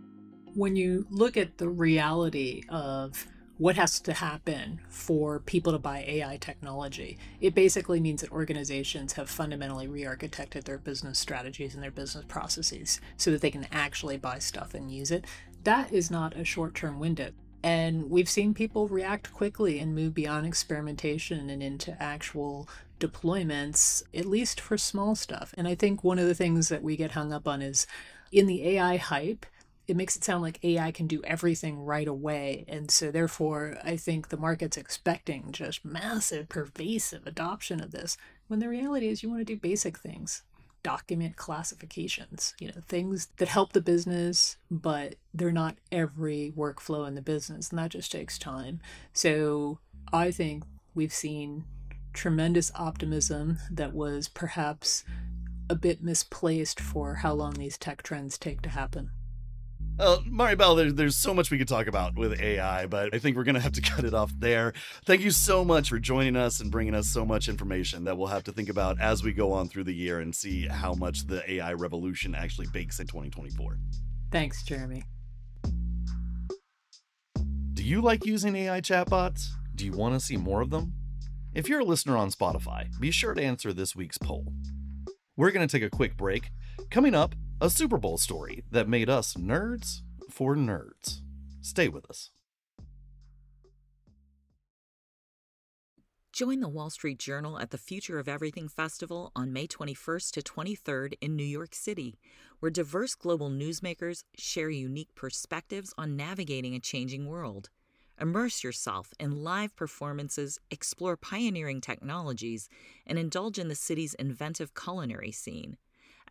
when 0.55 0.75
you 0.75 1.05
look 1.09 1.37
at 1.37 1.57
the 1.57 1.69
reality 1.69 2.63
of 2.69 3.25
what 3.59 3.75
has 3.75 3.99
to 3.99 4.13
happen 4.13 4.79
for 4.87 5.39
people 5.39 5.73
to 5.73 5.77
buy 5.77 6.03
AI 6.07 6.37
technology, 6.37 7.19
it 7.41 7.53
basically 7.53 7.99
means 7.99 8.21
that 8.21 8.31
organizations 8.31 9.13
have 9.13 9.29
fundamentally 9.29 9.85
re 9.85 10.03
architected 10.03 10.63
their 10.63 10.77
business 10.77 11.19
strategies 11.19 11.73
and 11.75 11.83
their 11.83 11.91
business 11.91 12.23
processes 12.25 13.01
so 13.17 13.31
that 13.31 13.41
they 13.41 13.51
can 13.51 13.67
actually 13.69 14.15
buy 14.15 14.39
stuff 14.39 14.73
and 14.73 14.89
use 14.89 15.11
it. 15.11 15.25
That 15.65 15.91
is 15.91 16.09
not 16.09 16.37
a 16.37 16.45
short 16.45 16.73
term 16.73 16.99
window. 16.99 17.31
And 17.61 18.09
we've 18.09 18.29
seen 18.29 18.53
people 18.53 18.87
react 18.87 19.33
quickly 19.33 19.79
and 19.79 19.93
move 19.93 20.13
beyond 20.13 20.47
experimentation 20.47 21.49
and 21.49 21.61
into 21.61 22.01
actual 22.01 22.69
deployments, 23.01 24.03
at 24.13 24.25
least 24.25 24.61
for 24.61 24.77
small 24.77 25.15
stuff. 25.15 25.53
And 25.57 25.67
I 25.67 25.75
think 25.75 26.01
one 26.01 26.17
of 26.17 26.27
the 26.27 26.35
things 26.35 26.69
that 26.69 26.81
we 26.81 26.95
get 26.95 27.11
hung 27.11 27.33
up 27.33 27.45
on 27.45 27.61
is 27.61 27.85
in 28.31 28.47
the 28.47 28.65
AI 28.69 28.95
hype, 28.95 29.45
it 29.89 29.95
makes 29.95 30.15
it 30.15 30.23
sound 30.23 30.43
like 30.43 30.63
AI 30.63 30.91
can 30.91 31.07
do 31.07 31.21
everything 31.23 31.79
right 31.79 32.07
away. 32.07 32.63
And 32.67 32.91
so, 32.91 33.11
therefore, 33.11 33.77
I 33.83 33.97
think 33.97 34.29
the 34.29 34.37
market's 34.37 34.77
expecting 34.77 35.51
just 35.51 35.83
massive, 35.83 36.47
pervasive 36.47 37.25
adoption 37.25 37.81
of 37.81 37.91
this. 37.91 38.15
When 38.47 38.59
the 38.59 38.69
reality 38.69 39.07
is, 39.07 39.23
you 39.23 39.29
want 39.29 39.41
to 39.41 39.45
do 39.45 39.59
basic 39.59 39.97
things 39.97 40.43
document 40.81 41.35
classifications, 41.35 42.53
you 42.57 42.69
know, 42.69 42.81
things 42.87 43.27
that 43.35 43.49
help 43.49 43.73
the 43.73 43.81
business, 43.81 44.55
but 44.71 45.15
they're 45.33 45.51
not 45.51 45.75
every 45.91 46.53
workflow 46.55 47.05
in 47.05 47.15
the 47.15 47.21
business. 47.21 47.69
And 47.69 47.79
that 47.79 47.91
just 47.91 48.11
takes 48.11 48.37
time. 48.37 48.79
So, 49.11 49.79
I 50.13 50.31
think 50.31 50.63
we've 50.93 51.13
seen 51.13 51.65
tremendous 52.13 52.71
optimism 52.75 53.57
that 53.71 53.93
was 53.93 54.27
perhaps 54.27 55.03
a 55.69 55.75
bit 55.75 56.03
misplaced 56.03 56.79
for 56.79 57.15
how 57.15 57.33
long 57.33 57.53
these 57.53 57.77
tech 57.77 58.03
trends 58.03 58.37
take 58.37 58.61
to 58.61 58.69
happen. 58.69 59.11
Well, 59.99 60.21
Maribel, 60.21 60.77
there's, 60.77 60.93
there's 60.93 61.17
so 61.17 61.33
much 61.33 61.51
we 61.51 61.57
could 61.57 61.67
talk 61.67 61.87
about 61.87 62.15
with 62.15 62.39
AI, 62.39 62.85
but 62.85 63.13
I 63.13 63.19
think 63.19 63.35
we're 63.35 63.43
going 63.43 63.55
to 63.55 63.61
have 63.61 63.73
to 63.73 63.81
cut 63.91 64.05
it 64.05 64.13
off 64.13 64.31
there. 64.39 64.71
Thank 65.05 65.19
you 65.19 65.29
so 65.29 65.65
much 65.65 65.89
for 65.89 65.99
joining 65.99 66.37
us 66.37 66.61
and 66.61 66.71
bringing 66.71 66.95
us 66.95 67.09
so 67.09 67.25
much 67.25 67.49
information 67.49 68.05
that 68.05 68.17
we'll 68.17 68.27
have 68.27 68.45
to 68.45 68.53
think 68.53 68.69
about 68.69 68.99
as 69.01 69.23
we 69.25 69.33
go 69.33 69.51
on 69.51 69.67
through 69.67 69.83
the 69.83 69.93
year 69.93 70.21
and 70.21 70.33
see 70.33 70.67
how 70.67 70.93
much 70.93 71.27
the 71.27 71.43
AI 71.51 71.73
revolution 71.73 72.33
actually 72.33 72.67
bakes 72.71 73.01
in 73.01 73.07
2024. 73.07 73.77
Thanks, 74.31 74.63
Jeremy. 74.63 75.03
Do 77.73 77.83
you 77.83 77.99
like 77.99 78.25
using 78.25 78.55
AI 78.55 78.79
chatbots? 78.79 79.47
Do 79.75 79.85
you 79.85 79.91
want 79.91 80.13
to 80.13 80.21
see 80.21 80.37
more 80.37 80.61
of 80.61 80.69
them? 80.69 80.93
If 81.53 81.67
you're 81.67 81.81
a 81.81 81.85
listener 81.85 82.15
on 82.15 82.31
Spotify, 82.31 82.87
be 83.01 83.11
sure 83.11 83.33
to 83.33 83.43
answer 83.43 83.73
this 83.73 83.97
week's 83.97 84.17
poll. 84.17 84.53
We're 85.35 85.51
going 85.51 85.67
to 85.67 85.71
take 85.71 85.85
a 85.85 85.89
quick 85.89 86.15
break. 86.15 86.51
Coming 86.89 87.15
up, 87.15 87.35
a 87.61 87.69
Super 87.69 87.97
Bowl 87.97 88.17
story 88.17 88.63
that 88.71 88.87
made 88.87 89.09
us 89.09 89.33
nerds 89.33 90.01
for 90.29 90.55
nerds. 90.55 91.19
Stay 91.61 91.89
with 91.89 92.09
us. 92.09 92.31
Join 96.31 96.61
the 96.61 96.69
Wall 96.69 96.89
Street 96.89 97.19
Journal 97.19 97.59
at 97.59 97.71
the 97.71 97.77
Future 97.77 98.17
of 98.17 98.29
Everything 98.29 98.69
Festival 98.69 99.33
on 99.35 99.51
May 99.51 99.67
21st 99.67 100.31
to 100.31 100.41
23rd 100.41 101.15
in 101.19 101.35
New 101.35 101.43
York 101.43 101.75
City, 101.75 102.17
where 102.61 102.71
diverse 102.71 103.13
global 103.13 103.49
newsmakers 103.49 104.23
share 104.37 104.69
unique 104.69 105.13
perspectives 105.15 105.93
on 105.97 106.15
navigating 106.15 106.75
a 106.75 106.79
changing 106.79 107.27
world. 107.27 107.69
Immerse 108.21 108.63
yourself 108.63 109.13
in 109.19 109.43
live 109.43 109.75
performances, 109.75 110.59
explore 110.71 111.17
pioneering 111.17 111.81
technologies, 111.81 112.69
and 113.05 113.19
indulge 113.19 113.59
in 113.59 113.67
the 113.67 113.75
city's 113.75 114.13
inventive 114.13 114.73
culinary 114.73 115.33
scene. 115.33 115.75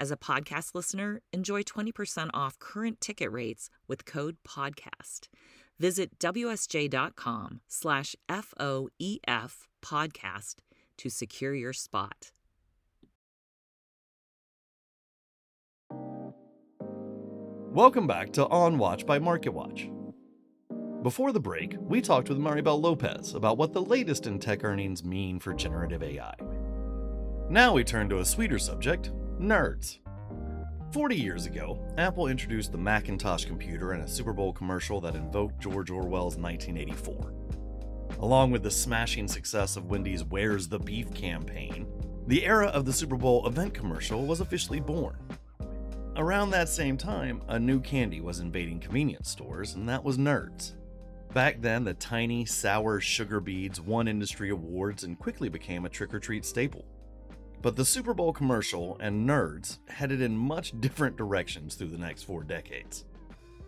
As 0.00 0.12
a 0.12 0.16
podcast 0.16 0.76
listener, 0.76 1.22
enjoy 1.32 1.64
20% 1.64 2.30
off 2.32 2.58
current 2.60 3.00
ticket 3.00 3.32
rates 3.32 3.68
with 3.88 4.04
code 4.04 4.36
PODCAST. 4.46 5.26
Visit 5.80 6.20
wsj.com 6.20 7.60
slash 7.66 8.14
FOEF 8.28 9.66
podcast 9.82 10.56
to 10.98 11.10
secure 11.10 11.52
your 11.52 11.72
spot. 11.72 12.30
Welcome 17.72 18.06
back 18.06 18.32
to 18.34 18.46
On 18.46 18.78
Watch 18.78 19.04
by 19.04 19.18
MarketWatch. 19.18 19.92
Before 21.02 21.32
the 21.32 21.40
break, 21.40 21.74
we 21.80 22.00
talked 22.00 22.28
with 22.28 22.38
Maribel 22.38 22.80
Lopez 22.80 23.34
about 23.34 23.58
what 23.58 23.72
the 23.72 23.82
latest 23.82 24.28
in 24.28 24.38
tech 24.38 24.62
earnings 24.62 25.04
mean 25.04 25.40
for 25.40 25.54
generative 25.54 26.02
AI. 26.04 26.34
Now 27.50 27.72
we 27.72 27.82
turn 27.82 28.08
to 28.10 28.18
a 28.18 28.24
sweeter 28.24 28.58
subject 28.58 29.10
Nerds. 29.40 29.98
40 30.92 31.14
years 31.14 31.46
ago, 31.46 31.78
Apple 31.96 32.26
introduced 32.26 32.72
the 32.72 32.78
Macintosh 32.78 33.44
computer 33.44 33.94
in 33.94 34.00
a 34.00 34.08
Super 34.08 34.32
Bowl 34.32 34.52
commercial 34.52 35.00
that 35.00 35.14
invoked 35.14 35.60
George 35.60 35.90
Orwell's 35.90 36.36
1984. 36.36 37.34
Along 38.18 38.50
with 38.50 38.64
the 38.64 38.70
smashing 38.70 39.28
success 39.28 39.76
of 39.76 39.86
Wendy's 39.86 40.24
Where's 40.24 40.66
the 40.66 40.80
Beef 40.80 41.14
campaign, 41.14 41.86
the 42.26 42.44
era 42.44 42.66
of 42.66 42.84
the 42.84 42.92
Super 42.92 43.16
Bowl 43.16 43.46
event 43.46 43.74
commercial 43.74 44.26
was 44.26 44.40
officially 44.40 44.80
born. 44.80 45.16
Around 46.16 46.50
that 46.50 46.68
same 46.68 46.96
time, 46.96 47.40
a 47.46 47.60
new 47.60 47.78
candy 47.78 48.20
was 48.20 48.40
invading 48.40 48.80
convenience 48.80 49.30
stores, 49.30 49.74
and 49.74 49.88
that 49.88 50.02
was 50.02 50.18
Nerds. 50.18 50.72
Back 51.32 51.60
then, 51.60 51.84
the 51.84 51.94
tiny, 51.94 52.44
sour 52.44 52.98
sugar 52.98 53.38
beads 53.38 53.80
won 53.80 54.08
industry 54.08 54.50
awards 54.50 55.04
and 55.04 55.16
quickly 55.16 55.48
became 55.48 55.84
a 55.84 55.88
trick 55.88 56.12
or 56.12 56.18
treat 56.18 56.44
staple. 56.44 56.84
But 57.60 57.74
the 57.74 57.84
Super 57.84 58.14
Bowl 58.14 58.32
commercial 58.32 58.96
and 59.00 59.28
nerds 59.28 59.78
headed 59.88 60.20
in 60.20 60.36
much 60.36 60.80
different 60.80 61.16
directions 61.16 61.74
through 61.74 61.88
the 61.88 61.98
next 61.98 62.22
four 62.22 62.44
decades. 62.44 63.04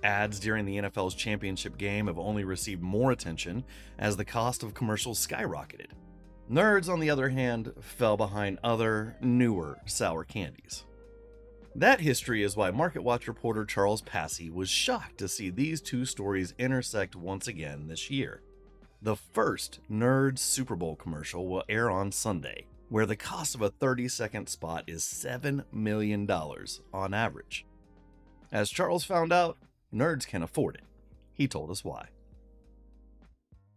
Ads 0.03 0.41
during 0.41 0.65
the 0.65 0.79
NFL's 0.79 1.15
championship 1.15 1.77
game 1.77 2.07
have 2.07 2.19
only 2.19 2.45
received 2.45 2.83
more 2.83 3.11
attention 3.11 3.65
as 3.99 4.17
the 4.17 4.25
cost 4.25 4.63
of 4.63 4.75
commercials 4.75 5.25
skyrocketed. 5.25 5.91
Nerds, 6.51 6.89
on 6.89 7.01
the 7.01 7.11
other 7.11 7.29
hand, 7.29 7.73
fell 7.81 8.17
behind 8.17 8.59
other, 8.65 9.17
newer 9.21 9.79
sour 9.87 10.25
candies. 10.25 10.85
That 11.75 12.01
history 12.01 12.43
is 12.43 12.57
why 12.57 12.71
MarketWatch 12.73 13.29
reporter 13.29 13.65
Charles 13.65 14.03
Passy 14.03 14.51
was 14.51 14.69
shocked 14.69 15.19
to 15.19 15.29
see 15.29 15.51
these 15.51 15.81
two 15.81 16.05
stories 16.05 16.55
intersect 16.59 17.15
once 17.15 17.47
again 17.47 17.87
this 17.87 18.11
year. 18.11 18.43
The 19.03 19.17
first 19.17 19.79
Nerds 19.91 20.41
Super 20.41 20.75
Bowl 20.75 20.97
commercial 20.97 21.47
will 21.47 21.65
air 21.69 21.89
on 21.91 22.11
Sunday, 22.11 22.67
where 22.91 23.07
the 23.07 23.17
cost 23.17 23.55
of 23.55 23.63
a 23.63 23.71
30 23.71 24.09
second 24.09 24.49
spot 24.49 24.85
is 24.87 25.03
$7 25.03 25.65
million 25.73 26.29
on 26.93 27.15
average. 27.15 27.65
As 28.53 28.69
Charles 28.69 29.05
found 29.05 29.33
out, 29.33 29.57
nerds 29.95 30.27
can 30.27 30.43
afford 30.43 30.75
it. 30.75 30.83
He 31.33 31.47
told 31.47 31.71
us 31.71 31.85
why. 31.85 32.09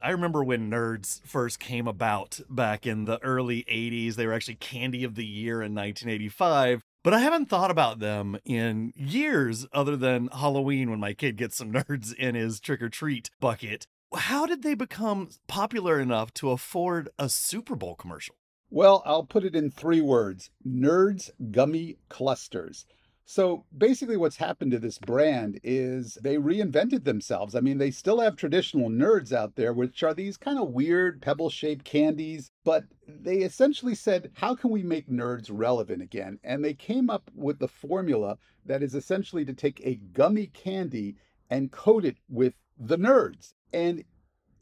I 0.01 0.09
remember 0.09 0.43
when 0.43 0.69
nerds 0.69 1.25
first 1.25 1.59
came 1.59 1.87
about 1.87 2.41
back 2.49 2.85
in 2.85 3.05
the 3.05 3.23
early 3.23 3.63
80s. 3.71 4.15
They 4.15 4.25
were 4.25 4.33
actually 4.33 4.55
Candy 4.55 5.03
of 5.03 5.15
the 5.15 5.25
Year 5.25 5.61
in 5.61 5.73
1985. 5.75 6.81
But 7.03 7.13
I 7.13 7.19
haven't 7.19 7.49
thought 7.49 7.71
about 7.71 7.99
them 7.99 8.37
in 8.43 8.93
years 8.95 9.67
other 9.71 9.95
than 9.95 10.29
Halloween 10.33 10.89
when 10.89 10.99
my 10.99 11.13
kid 11.13 11.37
gets 11.37 11.55
some 11.55 11.71
nerds 11.73 12.13
in 12.13 12.33
his 12.33 12.59
trick 12.59 12.81
or 12.81 12.89
treat 12.89 13.29
bucket. 13.39 13.85
How 14.13 14.45
did 14.45 14.63
they 14.63 14.73
become 14.73 15.29
popular 15.47 15.99
enough 15.99 16.33
to 16.35 16.49
afford 16.51 17.09
a 17.19 17.29
Super 17.29 17.75
Bowl 17.75 17.95
commercial? 17.95 18.35
Well, 18.75 19.03
I'll 19.05 19.23
put 19.23 19.45
it 19.45 19.55
in 19.55 19.69
three 19.69 20.01
words 20.01 20.49
Nerds 20.67 21.29
Gummy 21.51 21.99
Clusters. 22.09 22.87
So 23.23 23.65
basically, 23.77 24.17
what's 24.17 24.37
happened 24.37 24.71
to 24.71 24.79
this 24.79 24.97
brand 24.97 25.59
is 25.63 26.17
they 26.23 26.37
reinvented 26.37 27.03
themselves. 27.03 27.53
I 27.53 27.59
mean, 27.59 27.77
they 27.77 27.91
still 27.91 28.19
have 28.19 28.35
traditional 28.35 28.89
nerds 28.89 29.31
out 29.31 29.57
there, 29.57 29.73
which 29.73 30.01
are 30.01 30.15
these 30.15 30.37
kind 30.37 30.57
of 30.57 30.69
weird 30.69 31.21
pebble 31.21 31.51
shaped 31.51 31.85
candies, 31.85 32.49
but 32.63 32.85
they 33.07 33.37
essentially 33.37 33.93
said, 33.93 34.31
how 34.33 34.55
can 34.55 34.71
we 34.71 34.81
make 34.81 35.07
nerds 35.07 35.51
relevant 35.51 36.01
again? 36.01 36.39
And 36.43 36.65
they 36.65 36.73
came 36.73 37.11
up 37.11 37.29
with 37.35 37.59
the 37.59 37.67
formula 37.67 38.39
that 38.65 38.81
is 38.81 38.95
essentially 38.95 39.45
to 39.45 39.53
take 39.53 39.81
a 39.83 39.99
gummy 40.13 40.47
candy 40.47 41.15
and 41.47 41.71
coat 41.71 42.05
it 42.05 42.17
with 42.27 42.55
the 42.79 42.97
nerds. 42.97 43.53
And 43.71 44.03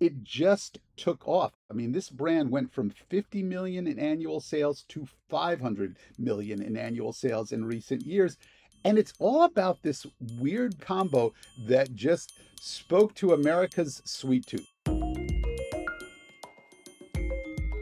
it 0.02 0.24
just 0.24 0.80
took 0.98 1.26
off. 1.28 1.54
I 1.70 1.76
mean, 1.76 1.92
this 1.92 2.10
brand 2.10 2.50
went 2.50 2.74
from 2.74 2.90
50 2.90 3.44
million 3.44 3.86
in 3.86 4.00
annual 4.00 4.42
sales 4.42 4.84
to 4.90 5.08
500 5.30 5.96
million 6.18 6.62
in 6.62 6.76
annual 6.76 7.14
sales 7.14 7.52
in 7.52 7.64
recent 7.64 8.04
years. 8.04 8.36
And 8.84 8.98
it's 8.98 9.14
all 9.20 9.44
about 9.44 9.84
this 9.84 10.08
weird 10.40 10.80
combo 10.82 11.34
that 11.68 11.94
just 11.94 12.34
spoke 12.60 13.14
to 13.16 13.34
America's 13.34 14.02
sweet 14.04 14.48
tooth. 14.48 14.71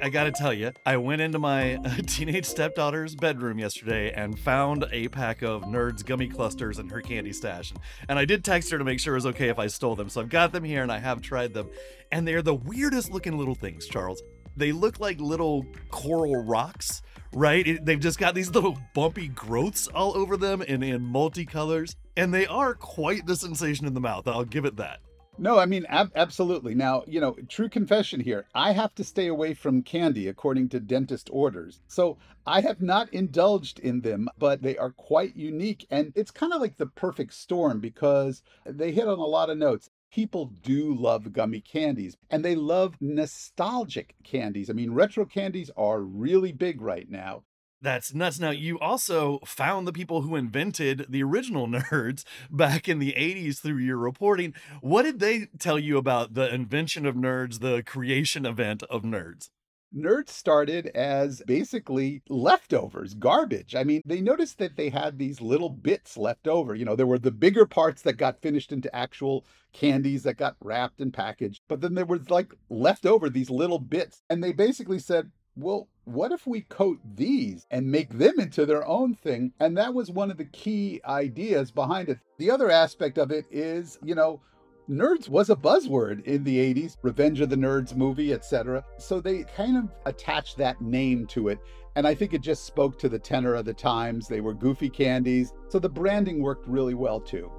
I 0.10 0.12
gotta 0.12 0.32
tell 0.32 0.56
you, 0.56 0.72
I 0.88 0.98
went 0.98 1.22
into 1.22 1.38
my 1.38 1.76
uh, 1.76 1.98
teenage 2.08 2.46
stepdaughter's 2.46 3.14
bedroom 3.14 3.60
yesterday 3.60 4.12
and 4.12 4.40
found 4.40 4.88
a 4.92 5.08
pack 5.10 5.44
of 5.44 5.66
Nerds 5.66 6.04
gummy 6.04 6.28
clusters 6.28 6.80
in 6.80 6.90
her 6.90 7.00
candy 7.00 7.32
stash. 7.32 7.72
And 8.08 8.18
I 8.18 8.26
did 8.26 8.44
text 8.44 8.72
her 8.72 8.80
to 8.80 8.84
make 8.84 9.00
sure 9.00 9.14
it 9.14 9.18
was 9.18 9.28
okay 9.28 9.50
if 9.50 9.60
I 9.60 9.68
stole 9.68 9.96
them. 9.96 10.10
So 10.10 10.22
I've 10.22 10.30
got 10.30 10.52
them 10.52 10.64
here 10.64 10.82
and 10.82 10.92
I 10.92 10.98
have 10.98 11.22
tried 11.22 11.54
them. 11.54 11.70
And 12.12 12.28
they're 12.28 12.42
the 12.42 12.56
weirdest 12.56 13.12
looking 13.12 13.38
little 13.38 13.54
things, 13.54 13.86
Charles. 13.86 14.24
They 14.58 14.72
look 14.72 15.00
like 15.00 15.22
little 15.22 15.64
coral 15.92 16.44
rocks, 16.44 17.04
right? 17.32 17.68
It, 17.68 17.86
they've 17.86 18.00
just 18.00 18.18
got 18.18 18.34
these 18.34 18.50
little 18.50 18.80
bumpy 18.96 19.28
growths 19.28 19.88
all 19.90 20.18
over 20.18 20.38
them 20.38 20.64
and 20.68 20.84
in 20.84 21.04
multicolors. 21.04 21.94
And 22.18 22.34
they 22.34 22.48
are 22.48 22.74
quite 22.74 23.28
the 23.28 23.36
sensation 23.36 23.86
in 23.86 23.94
the 23.94 24.02
mouth. 24.02 24.28
I'll 24.28 24.44
give 24.44 24.66
it 24.66 24.78
that. 24.78 25.02
No, 25.42 25.58
I 25.58 25.66
mean, 25.66 25.86
ab- 25.88 26.12
absolutely. 26.16 26.76
Now, 26.76 27.04
you 27.08 27.22
know, 27.22 27.36
true 27.48 27.70
confession 27.70 28.20
here. 28.20 28.46
I 28.54 28.74
have 28.74 28.94
to 28.96 29.04
stay 29.06 29.26
away 29.28 29.54
from 29.54 29.82
candy 29.84 30.28
according 30.28 30.70
to 30.70 30.80
dentist 30.82 31.30
orders. 31.32 31.80
So 31.88 32.18
I 32.46 32.60
have 32.62 32.82
not 32.82 33.12
indulged 33.14 33.80
in 33.80 34.02
them, 34.02 34.28
but 34.38 34.62
they 34.62 34.78
are 34.78 34.92
quite 34.92 35.38
unique. 35.38 35.88
And 35.90 36.12
it's 36.14 36.30
kind 36.30 36.52
of 36.54 36.60
like 36.60 36.78
the 36.78 36.88
perfect 36.88 37.34
storm 37.34 37.80
because 37.80 38.44
they 38.66 38.92
hit 38.92 39.08
on 39.08 39.18
a 39.18 39.26
lot 39.26 39.50
of 39.50 39.58
notes. 39.58 39.90
People 40.12 40.48
do 40.62 40.94
love 40.94 41.32
gummy 41.32 41.62
candies 41.62 42.18
and 42.30 42.44
they 42.44 42.56
love 42.56 42.98
nostalgic 43.00 44.16
candies. 44.24 44.70
I 44.70 44.74
mean, 44.74 44.92
retro 44.92 45.26
candies 45.26 45.72
are 45.78 46.02
really 46.02 46.52
big 46.52 46.82
right 46.82 47.10
now. 47.10 47.44
That's 47.82 48.14
nuts. 48.14 48.40
Now, 48.40 48.50
you 48.50 48.78
also 48.80 49.40
found 49.46 49.88
the 49.88 49.94
people 49.94 50.22
who 50.22 50.36
invented 50.36 51.06
the 51.08 51.24
original 51.24 51.68
nerds 51.68 52.24
back 52.50 52.90
in 52.90 53.00
the 53.00 53.14
80s 53.14 53.60
through 53.60 53.78
your 53.78 53.98
reporting. 53.98 54.54
What 54.82 55.04
did 55.04 55.20
they 55.20 55.48
tell 55.58 55.80
you 55.80 55.98
about 55.98 56.34
the 56.34 56.54
invention 56.54 57.06
of 57.06 57.16
nerds, 57.16 57.60
the 57.60 57.82
creation 57.84 58.46
event 58.46 58.84
of 58.84 59.04
nerds? 59.04 59.50
Nerds 59.96 60.30
started 60.30 60.88
as 60.88 61.42
basically 61.48 62.22
leftovers, 62.30 63.16
garbage. 63.16 63.74
I 63.74 63.84
mean, 63.84 64.02
they 64.06 64.22
noticed 64.22 64.60
that 64.60 64.76
they 64.76 64.90
had 64.90 65.18
these 65.18 65.42
little 65.42 65.70
bits 65.70 66.16
left 66.16 66.48
over. 66.48 66.76
You 66.76 66.86
know, 66.86 66.96
there 66.96 67.08
were 67.08 67.18
the 67.18 67.32
bigger 67.32 67.66
parts 67.66 68.04
that 68.04 68.18
got 68.18 68.42
finished 68.42 68.72
into 68.72 68.96
actual 68.96 69.46
candies 69.74 70.24
that 70.24 70.38
got 70.38 70.58
wrapped 70.62 71.02
and 71.02 71.12
packaged, 71.12 71.62
but 71.68 71.82
then 71.82 71.96
there 71.96 72.06
was 72.06 72.30
like 72.30 72.54
left 72.70 73.08
over 73.08 73.32
these 73.32 73.50
little 73.50 73.80
bits. 73.80 74.22
And 74.30 74.44
they 74.44 74.52
basically 74.52 75.00
said, 75.00 75.32
well, 75.60 75.88
what 76.06 76.32
if 76.32 76.48
we 76.48 76.62
coat 76.62 77.00
these 77.16 77.66
and 77.70 77.92
make 77.92 78.18
them 78.18 78.40
into 78.40 78.66
their 78.66 78.86
own 78.88 79.14
thing? 79.14 79.54
And 79.60 79.78
that 79.78 79.94
was 79.94 80.10
one 80.10 80.32
of 80.32 80.38
the 80.38 80.46
key 80.46 81.02
ideas 81.06 81.72
behind 81.72 82.10
it. 82.10 82.20
The 82.38 82.50
other 82.50 82.72
aspect 82.72 83.18
of 83.18 83.32
it 83.32 83.46
is, 83.52 84.00
you 84.04 84.16
know, 84.16 84.42
nerds 84.90 85.30
was 85.30 85.50
a 85.50 85.56
buzzword 85.56 86.24
in 86.24 86.44
the 86.44 86.74
80s, 86.74 86.98
Revenge 87.04 87.42
of 87.42 87.50
the 87.50 87.56
Nerds 87.56 87.96
movie, 87.96 88.34
etc. 88.34 88.84
So 88.98 89.22
they 89.22 89.44
kind 89.56 89.78
of 89.78 89.90
attached 90.06 90.58
that 90.58 90.82
name 90.82 91.28
to 91.28 91.50
it. 91.50 91.60
And 91.96 92.08
I 92.08 92.16
think 92.16 92.34
it 92.34 92.42
just 92.42 92.66
spoke 92.66 92.98
to 93.00 93.10
the 93.10 93.20
tenor 93.20 93.54
of 93.54 93.66
the 93.66 93.74
times. 93.74 94.28
They 94.28 94.42
were 94.42 94.54
goofy 94.54 94.90
candies. 94.90 95.54
So 95.68 95.80
the 95.80 95.90
branding 95.90 96.42
worked 96.42 96.68
really 96.68 96.96
well 96.96 97.20
too. 97.20 97.52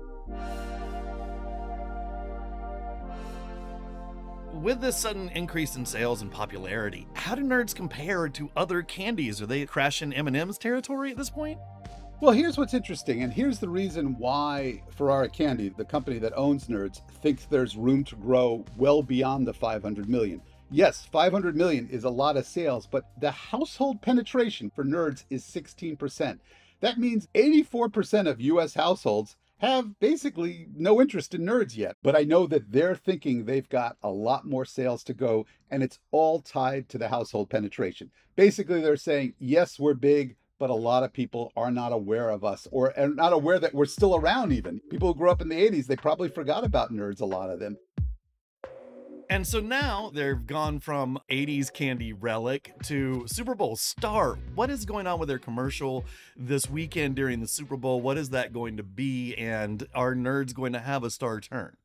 With 4.55 4.81
this 4.81 4.97
sudden 4.97 5.29
increase 5.31 5.77
in 5.77 5.87
sales 5.87 6.23
and 6.23 6.31
popularity, 6.31 7.07
how 7.15 7.35
do 7.35 7.43
nerds 7.43 7.75
compare 7.75 8.29
to 8.29 8.51
other 8.57 8.83
candies? 8.83 9.41
Are 9.41 9.47
they 9.47 9.65
crashing 9.67 10.13
M&M's 10.13 10.59
territory 10.59 11.11
at 11.11 11.17
this 11.17 11.31
point? 11.31 11.59
Well, 12.21 12.33
here's 12.33 12.59
what's 12.59 12.75
interesting, 12.75 13.23
and 13.23 13.33
here's 13.33 13.59
the 13.59 13.69
reason 13.69 14.17
why 14.19 14.83
Ferrara 14.91 15.29
Candy, 15.29 15.71
the 15.71 15.85
company 15.85 16.19
that 16.19 16.37
owns 16.37 16.67
Nerds, 16.67 17.01
thinks 17.23 17.47
there's 17.47 17.77
room 17.77 18.05
to 18.05 18.17
grow 18.17 18.65
well 18.77 19.03
beyond 19.03 19.47
the 19.47 19.55
500 19.55 20.09
million. 20.09 20.43
Yes, 20.71 21.07
500 21.11 21.57
million 21.57 21.89
is 21.89 22.05
a 22.05 22.11
lot 22.11 22.37
of 22.37 22.47
sales, 22.47 22.87
but 22.87 23.05
the 23.21 23.31
household 23.31 24.03
penetration 24.03 24.71
for 24.71 24.85
Nerds 24.85 25.25
is 25.31 25.45
16%. 25.45 26.39
That 26.81 26.99
means 26.99 27.29
84% 27.35 28.29
of 28.29 28.41
US 28.41 28.75
households 28.75 29.37
have 29.61 29.99
basically 30.01 30.66
no 30.75 31.01
interest 31.01 31.35
in 31.35 31.42
nerds 31.42 31.77
yet. 31.77 31.96
But 32.03 32.16
I 32.16 32.25
know 32.25 32.46
that 32.46 32.73
they're 32.73 32.96
thinking 32.96 33.44
they've 33.44 33.68
got 33.68 33.96
a 34.03 34.11
lot 34.11 34.46
more 34.46 34.64
sales 34.64 35.05
to 35.05 35.14
go, 35.14 35.46
and 35.70 35.83
it's 35.83 35.99
all 36.11 36.40
tied 36.40 36.88
to 36.88 36.99
the 36.99 37.09
household 37.09 37.51
penetration. 37.51 38.11
Basically, 38.37 38.81
they're 38.81 38.96
saying, 38.96 39.35
yes, 39.38 39.79
we're 39.79 39.94
big, 39.94 40.37
but 40.59 40.70
a 40.70 40.75
lot 40.75 41.03
of 41.03 41.12
people 41.12 41.53
are 41.57 41.70
not 41.70 41.92
aware 41.92 42.31
of 42.31 42.44
us 42.44 42.68
or 42.70 42.96
are 42.99 43.09
not 43.09 43.33
aware 43.33 43.59
that 43.59 43.75
we're 43.75 43.87
still 43.87 44.14
around 44.16 44.53
even. 44.53 44.81
People 44.90 45.09
who 45.09 45.18
grew 45.18 45.31
up 45.31 45.42
in 45.42 45.49
the 45.49 45.57
80s, 45.57 45.87
they 45.87 45.96
probably 45.96 46.29
forgot 46.29 46.64
about 46.64 46.92
nerds, 46.92 47.20
a 47.20 47.27
lot 47.27 47.51
of 47.51 47.61
them. 47.61 47.77
And 49.31 49.47
so 49.47 49.61
now 49.61 50.11
they've 50.12 50.45
gone 50.45 50.81
from 50.81 51.16
80s 51.31 51.73
candy 51.73 52.12
relic 52.12 52.75
to 52.87 53.29
Super 53.29 53.55
Bowl 53.55 53.77
star. 53.77 54.37
What 54.57 54.71
is 54.71 54.85
going 54.85 55.07
on 55.07 55.21
with 55.21 55.29
their 55.29 55.38
commercial 55.38 56.05
this 56.37 56.69
weekend 56.69 57.14
during 57.14 57.38
the 57.38 57.47
Super 57.47 57.77
Bowl? 57.77 58.01
What 58.01 58.19
is 58.19 58.31
that 58.31 58.53
going 58.53 58.77
to 58.79 58.83
be? 58.83 59.37
And 59.37 59.87
are 59.95 60.16
nerds 60.16 60.53
going 60.53 60.73
to 60.73 60.81
have 60.81 61.05
a 61.05 61.11
star 61.11 61.38
turn? 61.38 61.77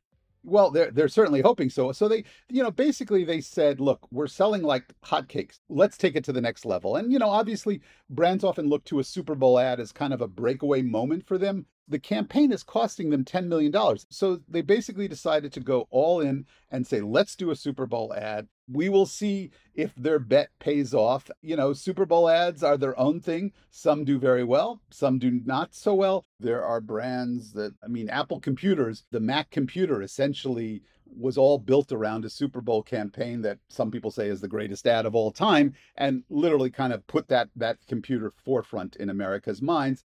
Well, 0.43 0.71
they're 0.71 0.89
they're 0.89 1.08
certainly 1.08 1.41
hoping 1.41 1.69
so. 1.69 1.91
So 1.91 2.08
they, 2.08 2.23
you 2.49 2.63
know, 2.63 2.71
basically 2.71 3.23
they 3.23 3.41
said, 3.41 3.79
look, 3.79 4.08
we're 4.10 4.25
selling 4.25 4.63
like 4.63 4.86
hotcakes. 5.03 5.60
Let's 5.69 5.97
take 5.97 6.15
it 6.15 6.23
to 6.23 6.34
the 6.34 6.41
next 6.41 6.65
level. 6.65 6.95
And 6.95 7.12
you 7.12 7.19
know, 7.19 7.29
obviously, 7.29 7.79
brands 8.10 8.43
often 8.43 8.69
look 8.69 8.84
to 8.86 8.97
a 8.97 9.03
Super 9.03 9.36
Bowl 9.36 9.60
ad 9.60 9.79
as 9.79 9.91
kind 9.91 10.13
of 10.13 10.21
a 10.21 10.27
breakaway 10.27 10.81
moment 10.81 11.27
for 11.27 11.38
them 11.38 11.67
the 11.87 11.99
campaign 11.99 12.51
is 12.51 12.63
costing 12.63 13.09
them 13.09 13.23
$10 13.23 13.47
million. 13.47 13.73
So 14.09 14.39
they 14.47 14.61
basically 14.61 15.07
decided 15.07 15.53
to 15.53 15.59
go 15.59 15.87
all 15.91 16.19
in 16.19 16.45
and 16.71 16.85
say, 16.85 17.01
let's 17.01 17.35
do 17.35 17.51
a 17.51 17.55
Super 17.55 17.85
Bowl 17.85 18.13
ad. 18.15 18.47
We 18.67 18.89
will 18.89 19.05
see 19.05 19.51
if 19.75 19.93
their 19.95 20.17
bet 20.17 20.49
pays 20.59 20.93
off. 20.93 21.29
You 21.41 21.55
know, 21.55 21.73
Super 21.73 22.05
Bowl 22.05 22.27
ads 22.27 22.63
are 22.63 22.77
their 22.77 22.97
own 22.99 23.19
thing. 23.19 23.51
Some 23.69 24.03
do 24.03 24.17
very 24.17 24.43
well, 24.43 24.81
some 24.89 25.19
do 25.19 25.29
not 25.45 25.75
so 25.75 25.93
well. 25.93 26.25
There 26.39 26.65
are 26.65 26.81
brands 26.81 27.53
that, 27.53 27.73
I 27.83 27.87
mean, 27.87 28.09
Apple 28.09 28.39
computers, 28.39 29.05
the 29.11 29.19
Mac 29.19 29.51
computer 29.51 30.01
essentially 30.01 30.81
was 31.17 31.37
all 31.37 31.59
built 31.59 31.91
around 31.91 32.25
a 32.25 32.29
Super 32.29 32.61
Bowl 32.61 32.81
campaign 32.81 33.41
that 33.43 33.59
some 33.69 33.91
people 33.91 34.09
say 34.09 34.27
is 34.27 34.41
the 34.41 34.47
greatest 34.47 34.87
ad 34.87 35.05
of 35.05 35.13
all 35.13 35.31
time 35.31 35.73
and 35.95 36.23
literally 36.29 36.71
kind 36.71 36.91
of 36.91 37.05
put 37.05 37.27
that 37.27 37.49
that 37.55 37.77
computer 37.87 38.33
forefront 38.43 38.95
in 38.95 39.09
America's 39.09 39.61
minds 39.61 40.03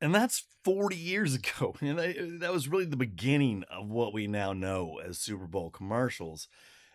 and 0.00 0.14
that's 0.14 0.44
40 0.64 0.96
years 0.96 1.34
ago. 1.36 1.74
And 1.80 1.98
uh, 1.98 2.12
that 2.40 2.52
was 2.52 2.68
really 2.68 2.86
the 2.86 2.96
beginning 2.96 3.64
of 3.70 3.88
what 3.88 4.12
we 4.12 4.26
now 4.26 4.52
know 4.52 5.00
as 5.04 5.18
Super 5.18 5.46
Bowl 5.46 5.70
commercials. 5.70 6.48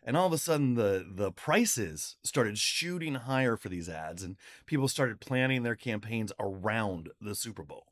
And 0.08 0.16
all 0.16 0.28
of 0.28 0.34
a 0.34 0.38
sudden, 0.38 0.76
the, 0.76 1.04
the 1.10 1.32
prices 1.32 2.18
started 2.24 2.60
shooting 2.60 3.16
higher 3.16 3.58
for 3.58 3.70
these 3.70 3.90
ads, 3.90 4.22
and 4.22 4.38
people 4.68 4.88
started 4.88 5.20
planning 5.20 5.64
their 5.64 5.76
campaigns 5.76 6.32
around 6.40 7.10
the 7.20 7.34
Super 7.34 7.64
Bowl. 7.64 7.88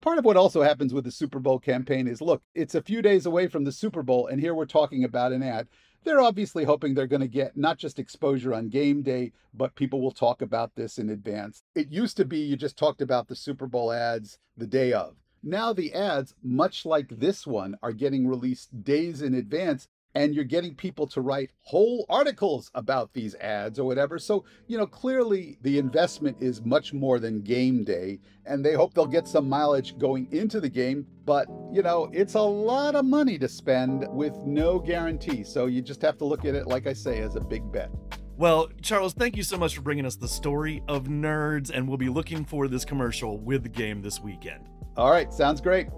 Part 0.00 0.18
of 0.18 0.24
what 0.24 0.36
also 0.36 0.62
happens 0.62 0.92
with 0.92 1.04
the 1.04 1.12
Super 1.12 1.38
Bowl 1.38 1.60
campaign 1.60 2.08
is 2.08 2.20
look, 2.20 2.42
it's 2.56 2.74
a 2.74 2.82
few 2.82 3.00
days 3.00 3.26
away 3.26 3.46
from 3.46 3.62
the 3.62 3.70
Super 3.70 4.02
Bowl, 4.02 4.26
and 4.26 4.40
here 4.40 4.56
we're 4.56 4.66
talking 4.66 5.04
about 5.04 5.30
an 5.30 5.44
ad. 5.44 5.68
They're 6.04 6.20
obviously 6.20 6.64
hoping 6.64 6.94
they're 6.94 7.06
going 7.06 7.20
to 7.20 7.28
get 7.28 7.56
not 7.56 7.78
just 7.78 7.98
exposure 7.98 8.52
on 8.52 8.68
game 8.68 9.02
day, 9.02 9.32
but 9.54 9.76
people 9.76 10.00
will 10.00 10.12
talk 10.12 10.42
about 10.42 10.74
this 10.74 10.98
in 10.98 11.08
advance. 11.08 11.62
It 11.74 11.92
used 11.92 12.16
to 12.16 12.24
be 12.24 12.38
you 12.38 12.56
just 12.56 12.76
talked 12.76 13.00
about 13.00 13.28
the 13.28 13.36
Super 13.36 13.66
Bowl 13.66 13.92
ads 13.92 14.38
the 14.56 14.66
day 14.66 14.92
of. 14.92 15.16
Now 15.44 15.72
the 15.72 15.92
ads, 15.92 16.34
much 16.42 16.84
like 16.86 17.08
this 17.08 17.46
one, 17.46 17.76
are 17.82 17.92
getting 17.92 18.28
released 18.28 18.84
days 18.84 19.22
in 19.22 19.34
advance 19.34 19.88
and 20.14 20.34
you're 20.34 20.44
getting 20.44 20.74
people 20.74 21.06
to 21.08 21.20
write 21.20 21.50
whole 21.62 22.04
articles 22.08 22.70
about 22.74 23.12
these 23.12 23.34
ads 23.36 23.78
or 23.78 23.84
whatever. 23.86 24.18
So, 24.18 24.44
you 24.66 24.78
know, 24.78 24.86
clearly 24.86 25.58
the 25.62 25.78
investment 25.78 26.36
is 26.40 26.64
much 26.64 26.92
more 26.92 27.18
than 27.18 27.42
game 27.42 27.84
day, 27.84 28.20
and 28.46 28.64
they 28.64 28.74
hope 28.74 28.94
they'll 28.94 29.06
get 29.06 29.28
some 29.28 29.48
mileage 29.48 29.98
going 29.98 30.28
into 30.32 30.60
the 30.60 30.68
game. 30.68 31.06
But, 31.24 31.48
you 31.72 31.82
know, 31.82 32.10
it's 32.12 32.34
a 32.34 32.40
lot 32.40 32.94
of 32.94 33.04
money 33.04 33.38
to 33.38 33.48
spend 33.48 34.06
with 34.08 34.34
no 34.44 34.78
guarantee. 34.78 35.44
So 35.44 35.66
you 35.66 35.82
just 35.82 36.02
have 36.02 36.18
to 36.18 36.24
look 36.24 36.44
at 36.44 36.54
it, 36.54 36.66
like 36.66 36.86
I 36.86 36.92
say, 36.92 37.20
as 37.20 37.36
a 37.36 37.40
big 37.40 37.70
bet. 37.72 37.90
Well, 38.36 38.68
Charles, 38.80 39.12
thank 39.12 39.36
you 39.36 39.42
so 39.42 39.56
much 39.56 39.76
for 39.76 39.82
bringing 39.82 40.06
us 40.06 40.16
the 40.16 40.26
story 40.26 40.82
of 40.88 41.04
nerds, 41.04 41.70
and 41.70 41.86
we'll 41.86 41.98
be 41.98 42.08
looking 42.08 42.44
for 42.44 42.66
this 42.66 42.84
commercial 42.84 43.38
with 43.38 43.62
the 43.62 43.68
game 43.68 44.02
this 44.02 44.20
weekend. 44.20 44.68
All 44.96 45.10
right, 45.10 45.32
sounds 45.32 45.60
great. 45.60 45.88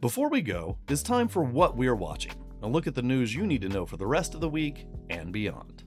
Before 0.00 0.28
we 0.28 0.42
go, 0.42 0.78
it's 0.88 1.02
time 1.02 1.26
for 1.26 1.42
what 1.42 1.76
we 1.76 1.88
are 1.88 1.96
watching, 1.96 2.34
a 2.62 2.68
look 2.68 2.86
at 2.86 2.94
the 2.94 3.02
news 3.02 3.34
you 3.34 3.44
need 3.44 3.62
to 3.62 3.68
know 3.68 3.84
for 3.84 3.96
the 3.96 4.06
rest 4.06 4.32
of 4.32 4.40
the 4.40 4.48
week 4.48 4.86
and 5.10 5.32
beyond. 5.32 5.82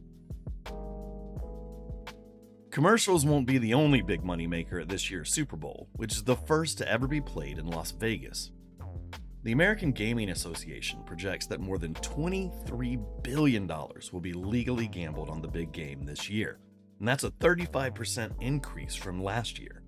Commercials 2.71 3.25
won't 3.25 3.47
be 3.47 3.57
the 3.57 3.73
only 3.73 4.01
big 4.01 4.25
money 4.25 4.47
maker 4.47 4.79
at 4.79 4.89
this 4.89 5.09
year's 5.09 5.31
Super 5.31 5.55
Bowl, 5.55 5.87
which 5.93 6.11
is 6.11 6.25
the 6.25 6.35
first 6.35 6.77
to 6.79 6.91
ever 6.91 7.07
be 7.07 7.21
played 7.21 7.57
in 7.57 7.67
Las 7.67 7.91
Vegas. 7.91 8.51
The 9.43 9.53
American 9.53 9.93
Gaming 9.93 10.31
Association 10.31 11.03
projects 11.05 11.47
that 11.47 11.61
more 11.61 11.77
than 11.77 11.93
$23 11.93 13.23
billion 13.23 13.65
will 14.11 14.19
be 14.19 14.33
legally 14.33 14.89
gambled 14.89 15.29
on 15.29 15.41
the 15.41 15.47
big 15.47 15.71
game 15.71 16.03
this 16.03 16.29
year, 16.29 16.59
and 16.99 17.07
that's 17.07 17.23
a 17.23 17.31
35% 17.31 18.33
increase 18.41 18.93
from 18.93 19.23
last 19.23 19.57
year. 19.57 19.80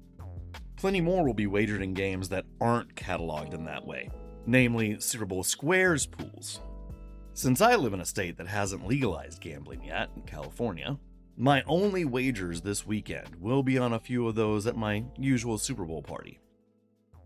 Plenty 0.84 1.00
more 1.00 1.24
will 1.24 1.34
be 1.34 1.48
wagered 1.48 1.82
in 1.82 1.94
games 1.94 2.28
that 2.28 2.44
aren't 2.60 2.94
cataloged 2.94 3.54
in 3.54 3.64
that 3.64 3.88
way, 3.88 4.10
namely 4.46 5.00
Super 5.00 5.24
Bowl 5.24 5.42
Squares 5.42 6.06
pools. 6.06 6.60
Since 7.34 7.62
I 7.62 7.78
live 7.78 7.94
in 7.94 8.02
a 8.02 8.06
state 8.06 8.36
that 8.36 8.48
hasn't 8.48 8.86
legalized 8.86 9.40
gambling 9.40 9.86
yet, 9.86 10.10
in 10.18 10.24
California, 10.24 11.00
my 11.38 11.64
only 11.68 12.04
wagers 12.04 12.60
this 12.60 12.86
weekend 12.86 13.34
will 13.40 13.64
be 13.64 13.78
on 13.78 13.94
a 13.94 14.00
few 14.00 14.28
of 14.28 14.36
those 14.36 14.68
at 14.68 14.76
my 14.76 15.06
usual 15.18 15.58
Super 15.58 15.86
Bowl 15.86 16.02
party. 16.02 16.42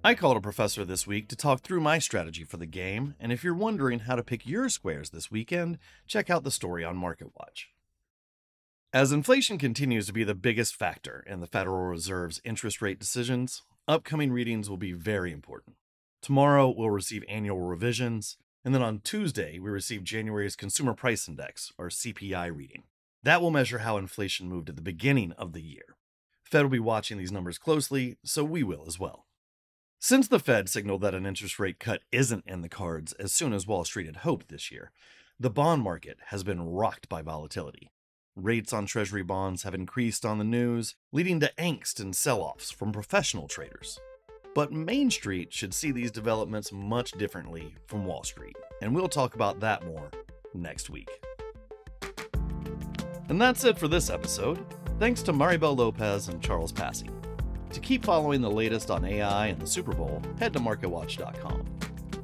I 0.04 0.14
called 0.14 0.38
a 0.38 0.42
professor 0.42 0.86
this 0.86 1.08
week 1.08 1.28
to 1.30 1.36
talk 1.36 1.62
through 1.62 1.82
my 1.82 1.98
strategy 1.98 2.44
for 2.44 2.58
the 2.58 2.68
game, 2.68 3.16
and 3.20 3.32
if 3.32 3.44
you're 3.44 3.56
wondering 3.56 4.02
how 4.02 4.16
to 4.16 4.24
pick 4.24 4.46
your 4.46 4.70
squares 4.70 5.10
this 5.10 5.32
weekend, 5.32 5.80
check 6.06 6.30
out 6.30 6.44
the 6.44 6.52
story 6.52 6.86
on 6.86 6.96
MarketWatch. 6.96 7.70
As 8.94 9.12
inflation 9.12 9.58
continues 9.58 10.08
to 10.08 10.14
be 10.14 10.24
the 10.24 10.34
biggest 10.34 10.74
factor 10.74 11.22
in 11.28 11.42
the 11.42 11.46
Federal 11.46 11.88
Reserve's 11.88 12.40
interest 12.46 12.82
rate 12.82 12.98
decisions, 12.98 13.64
upcoming 13.86 14.32
readings 14.32 14.70
will 14.70 14.78
be 14.78 14.94
very 14.94 15.34
important. 15.34 15.76
Tomorrow, 16.22 16.74
we'll 16.76 16.90
receive 16.90 17.26
annual 17.28 17.60
revisions, 17.60 18.38
and 18.64 18.74
then 18.74 18.82
on 18.82 19.02
Tuesday, 19.02 19.60
we 19.60 19.70
receive 19.70 20.06
January's 20.06 20.56
Consumer 20.56 20.94
Price 20.94 21.28
Index, 21.28 21.74
or 21.78 21.90
CPI 21.90 22.56
reading. 22.56 22.84
That 23.24 23.42
will 23.42 23.52
measure 23.52 23.80
how 23.80 23.98
inflation 23.98 24.48
moved 24.48 24.70
at 24.70 24.78
the 24.78 24.82
beginning 24.82 25.34
of 25.34 25.52
the 25.52 25.62
year. 25.62 25.98
Fed 26.46 26.64
will 26.64 26.70
be 26.70 26.80
watching 26.80 27.18
these 27.18 27.32
numbers 27.32 27.58
closely, 27.58 28.16
so 28.24 28.46
we 28.46 28.64
will 28.64 28.86
as 28.88 28.98
well. 28.98 29.26
Since 30.00 30.30
the 30.30 30.40
Fed 30.40 30.70
signaled 30.70 31.02
that 31.02 31.14
an 31.14 31.26
interest 31.26 31.60
rate 31.60 31.80
cut 31.80 32.04
isn't 32.14 32.46
in 32.48 32.62
the 32.62 32.70
cards 32.70 33.12
as 33.20 33.34
soon 33.34 33.52
as 33.52 33.68
Wall 33.68 33.84
Street 33.84 34.06
had 34.06 34.18
hoped 34.18 34.48
this 34.48 34.72
year, 34.72 34.94
the 35.38 35.50
bond 35.50 35.84
market 35.84 36.20
has 36.28 36.46
been 36.46 36.62
rocked 36.62 37.10
by 37.10 37.22
volatility. 37.22 37.92
Rates 38.38 38.72
on 38.72 38.86
Treasury 38.86 39.24
bonds 39.24 39.64
have 39.64 39.74
increased 39.74 40.24
on 40.24 40.38
the 40.38 40.44
news, 40.44 40.94
leading 41.12 41.40
to 41.40 41.52
angst 41.58 42.00
and 42.00 42.16
sell 42.16 42.42
offs 42.42 42.70
from 42.70 42.92
professional 42.92 43.48
traders. 43.48 44.00
But 44.54 44.72
Main 44.72 45.10
Street 45.10 45.52
should 45.52 45.74
see 45.74 45.92
these 45.92 46.12
developments 46.12 46.72
much 46.72 47.14
differently 47.14 47.74
from 47.88 48.06
Wall 48.06 48.24
Street, 48.24 48.56
and 48.80 48.94
we'll 48.94 49.10
talk 49.10 49.34
about 49.34 49.60
that 49.62 49.88
more 49.88 50.12
next 50.54 50.92
week. 50.92 51.10
And 53.28 53.42
that's 53.42 53.64
it 53.64 53.80
for 53.80 53.88
this 53.88 54.12
episode. 54.12 54.64
Thanks 55.00 55.24
to 55.24 55.34
Maribel 55.34 55.76
Lopez 55.76 56.28
and 56.28 56.40
Charles 56.40 56.72
Passy. 56.72 57.10
To 57.72 57.80
keep 57.80 58.06
following 58.06 58.42
the 58.42 58.52
latest 58.52 58.92
on 58.92 59.04
AI 59.04 59.48
and 59.48 59.60
the 59.60 59.66
Super 59.66 59.94
Bowl, 59.94 60.22
head 60.38 60.54
to 60.54 60.60
MarketWatch.com. 60.60 61.77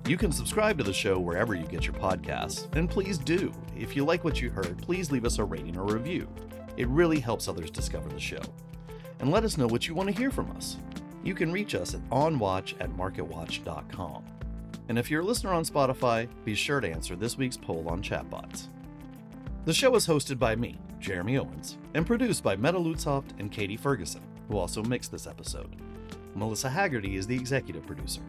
You 0.06 0.18
can 0.18 0.34
subscribe 0.34 0.78
to 0.80 0.84
the 0.84 0.92
show 0.92 1.18
wherever 1.18 1.56
you 1.56 1.64
get 1.64 1.86
your 1.86 1.94
podcasts, 1.94 2.74
and 2.76 2.90
please 2.90 3.18
do. 3.18 3.54
If 3.74 3.96
you 3.96 4.04
like 4.04 4.26
what 4.26 4.42
you 4.42 4.50
heard, 4.50 4.78
please 4.82 5.12
leave 5.12 5.24
us 5.24 5.40
a 5.40 5.46
rating 5.46 5.78
or 5.78 5.86
review. 5.86 6.28
It 6.76 6.90
really 6.90 7.22
helps 7.22 7.48
others 7.48 7.72
discover 7.72 8.10
the 8.10 8.20
show. 8.20 8.42
And 9.22 9.32
let 9.32 9.46
us 9.46 9.58
know 9.58 9.66
what 9.68 9.88
you 9.88 9.96
want 9.96 10.10
to 10.10 10.16
hear 10.16 10.30
from 10.30 10.52
us. 10.52 10.76
You 11.24 11.34
can 11.34 11.54
reach 11.54 11.74
us 11.74 11.94
at 11.94 12.02
onwatch 12.10 12.74
at 12.82 12.90
marketwatch.com. 12.90 14.26
And 14.90 15.00
if 15.00 15.10
you're 15.10 15.22
a 15.22 15.26
listener 15.26 15.54
on 15.54 15.64
Spotify, 15.64 16.28
be 16.44 16.54
sure 16.54 16.82
to 16.82 16.90
answer 16.90 17.16
this 17.16 17.38
week's 17.38 17.56
poll 17.56 17.88
on 17.88 18.04
chatbots. 18.04 18.68
The 19.64 19.74
show 19.74 19.96
is 19.96 20.06
hosted 20.06 20.38
by 20.38 20.58
me, 20.58 20.78
Jeremy 21.00 21.38
Owens, 21.38 21.78
and 21.94 22.06
produced 22.06 22.44
by 22.44 22.58
Meta 22.58 22.78
Lutsoft 22.78 23.40
and 23.40 23.50
Katie 23.50 23.78
Ferguson, 23.78 24.22
who 24.50 24.58
also 24.58 24.84
mixed 24.84 25.14
this 25.14 25.28
episode. 25.28 25.78
Melissa 26.36 26.70
Haggerty 26.70 27.16
is 27.16 27.26
the 27.26 27.36
executive 27.38 27.86
producer. 27.88 28.22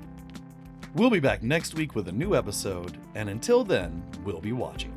We'll 0.94 1.11
be 1.11 1.18
back 1.18 1.42
next 1.42 1.74
week 1.74 1.96
with 1.96 2.07
a 2.07 2.12
new 2.12 2.37
episode, 2.37 2.96
and 3.16 3.28
until 3.28 3.64
then, 3.64 4.00
we'll 4.24 4.40
be 4.40 4.52
watching. 4.52 4.93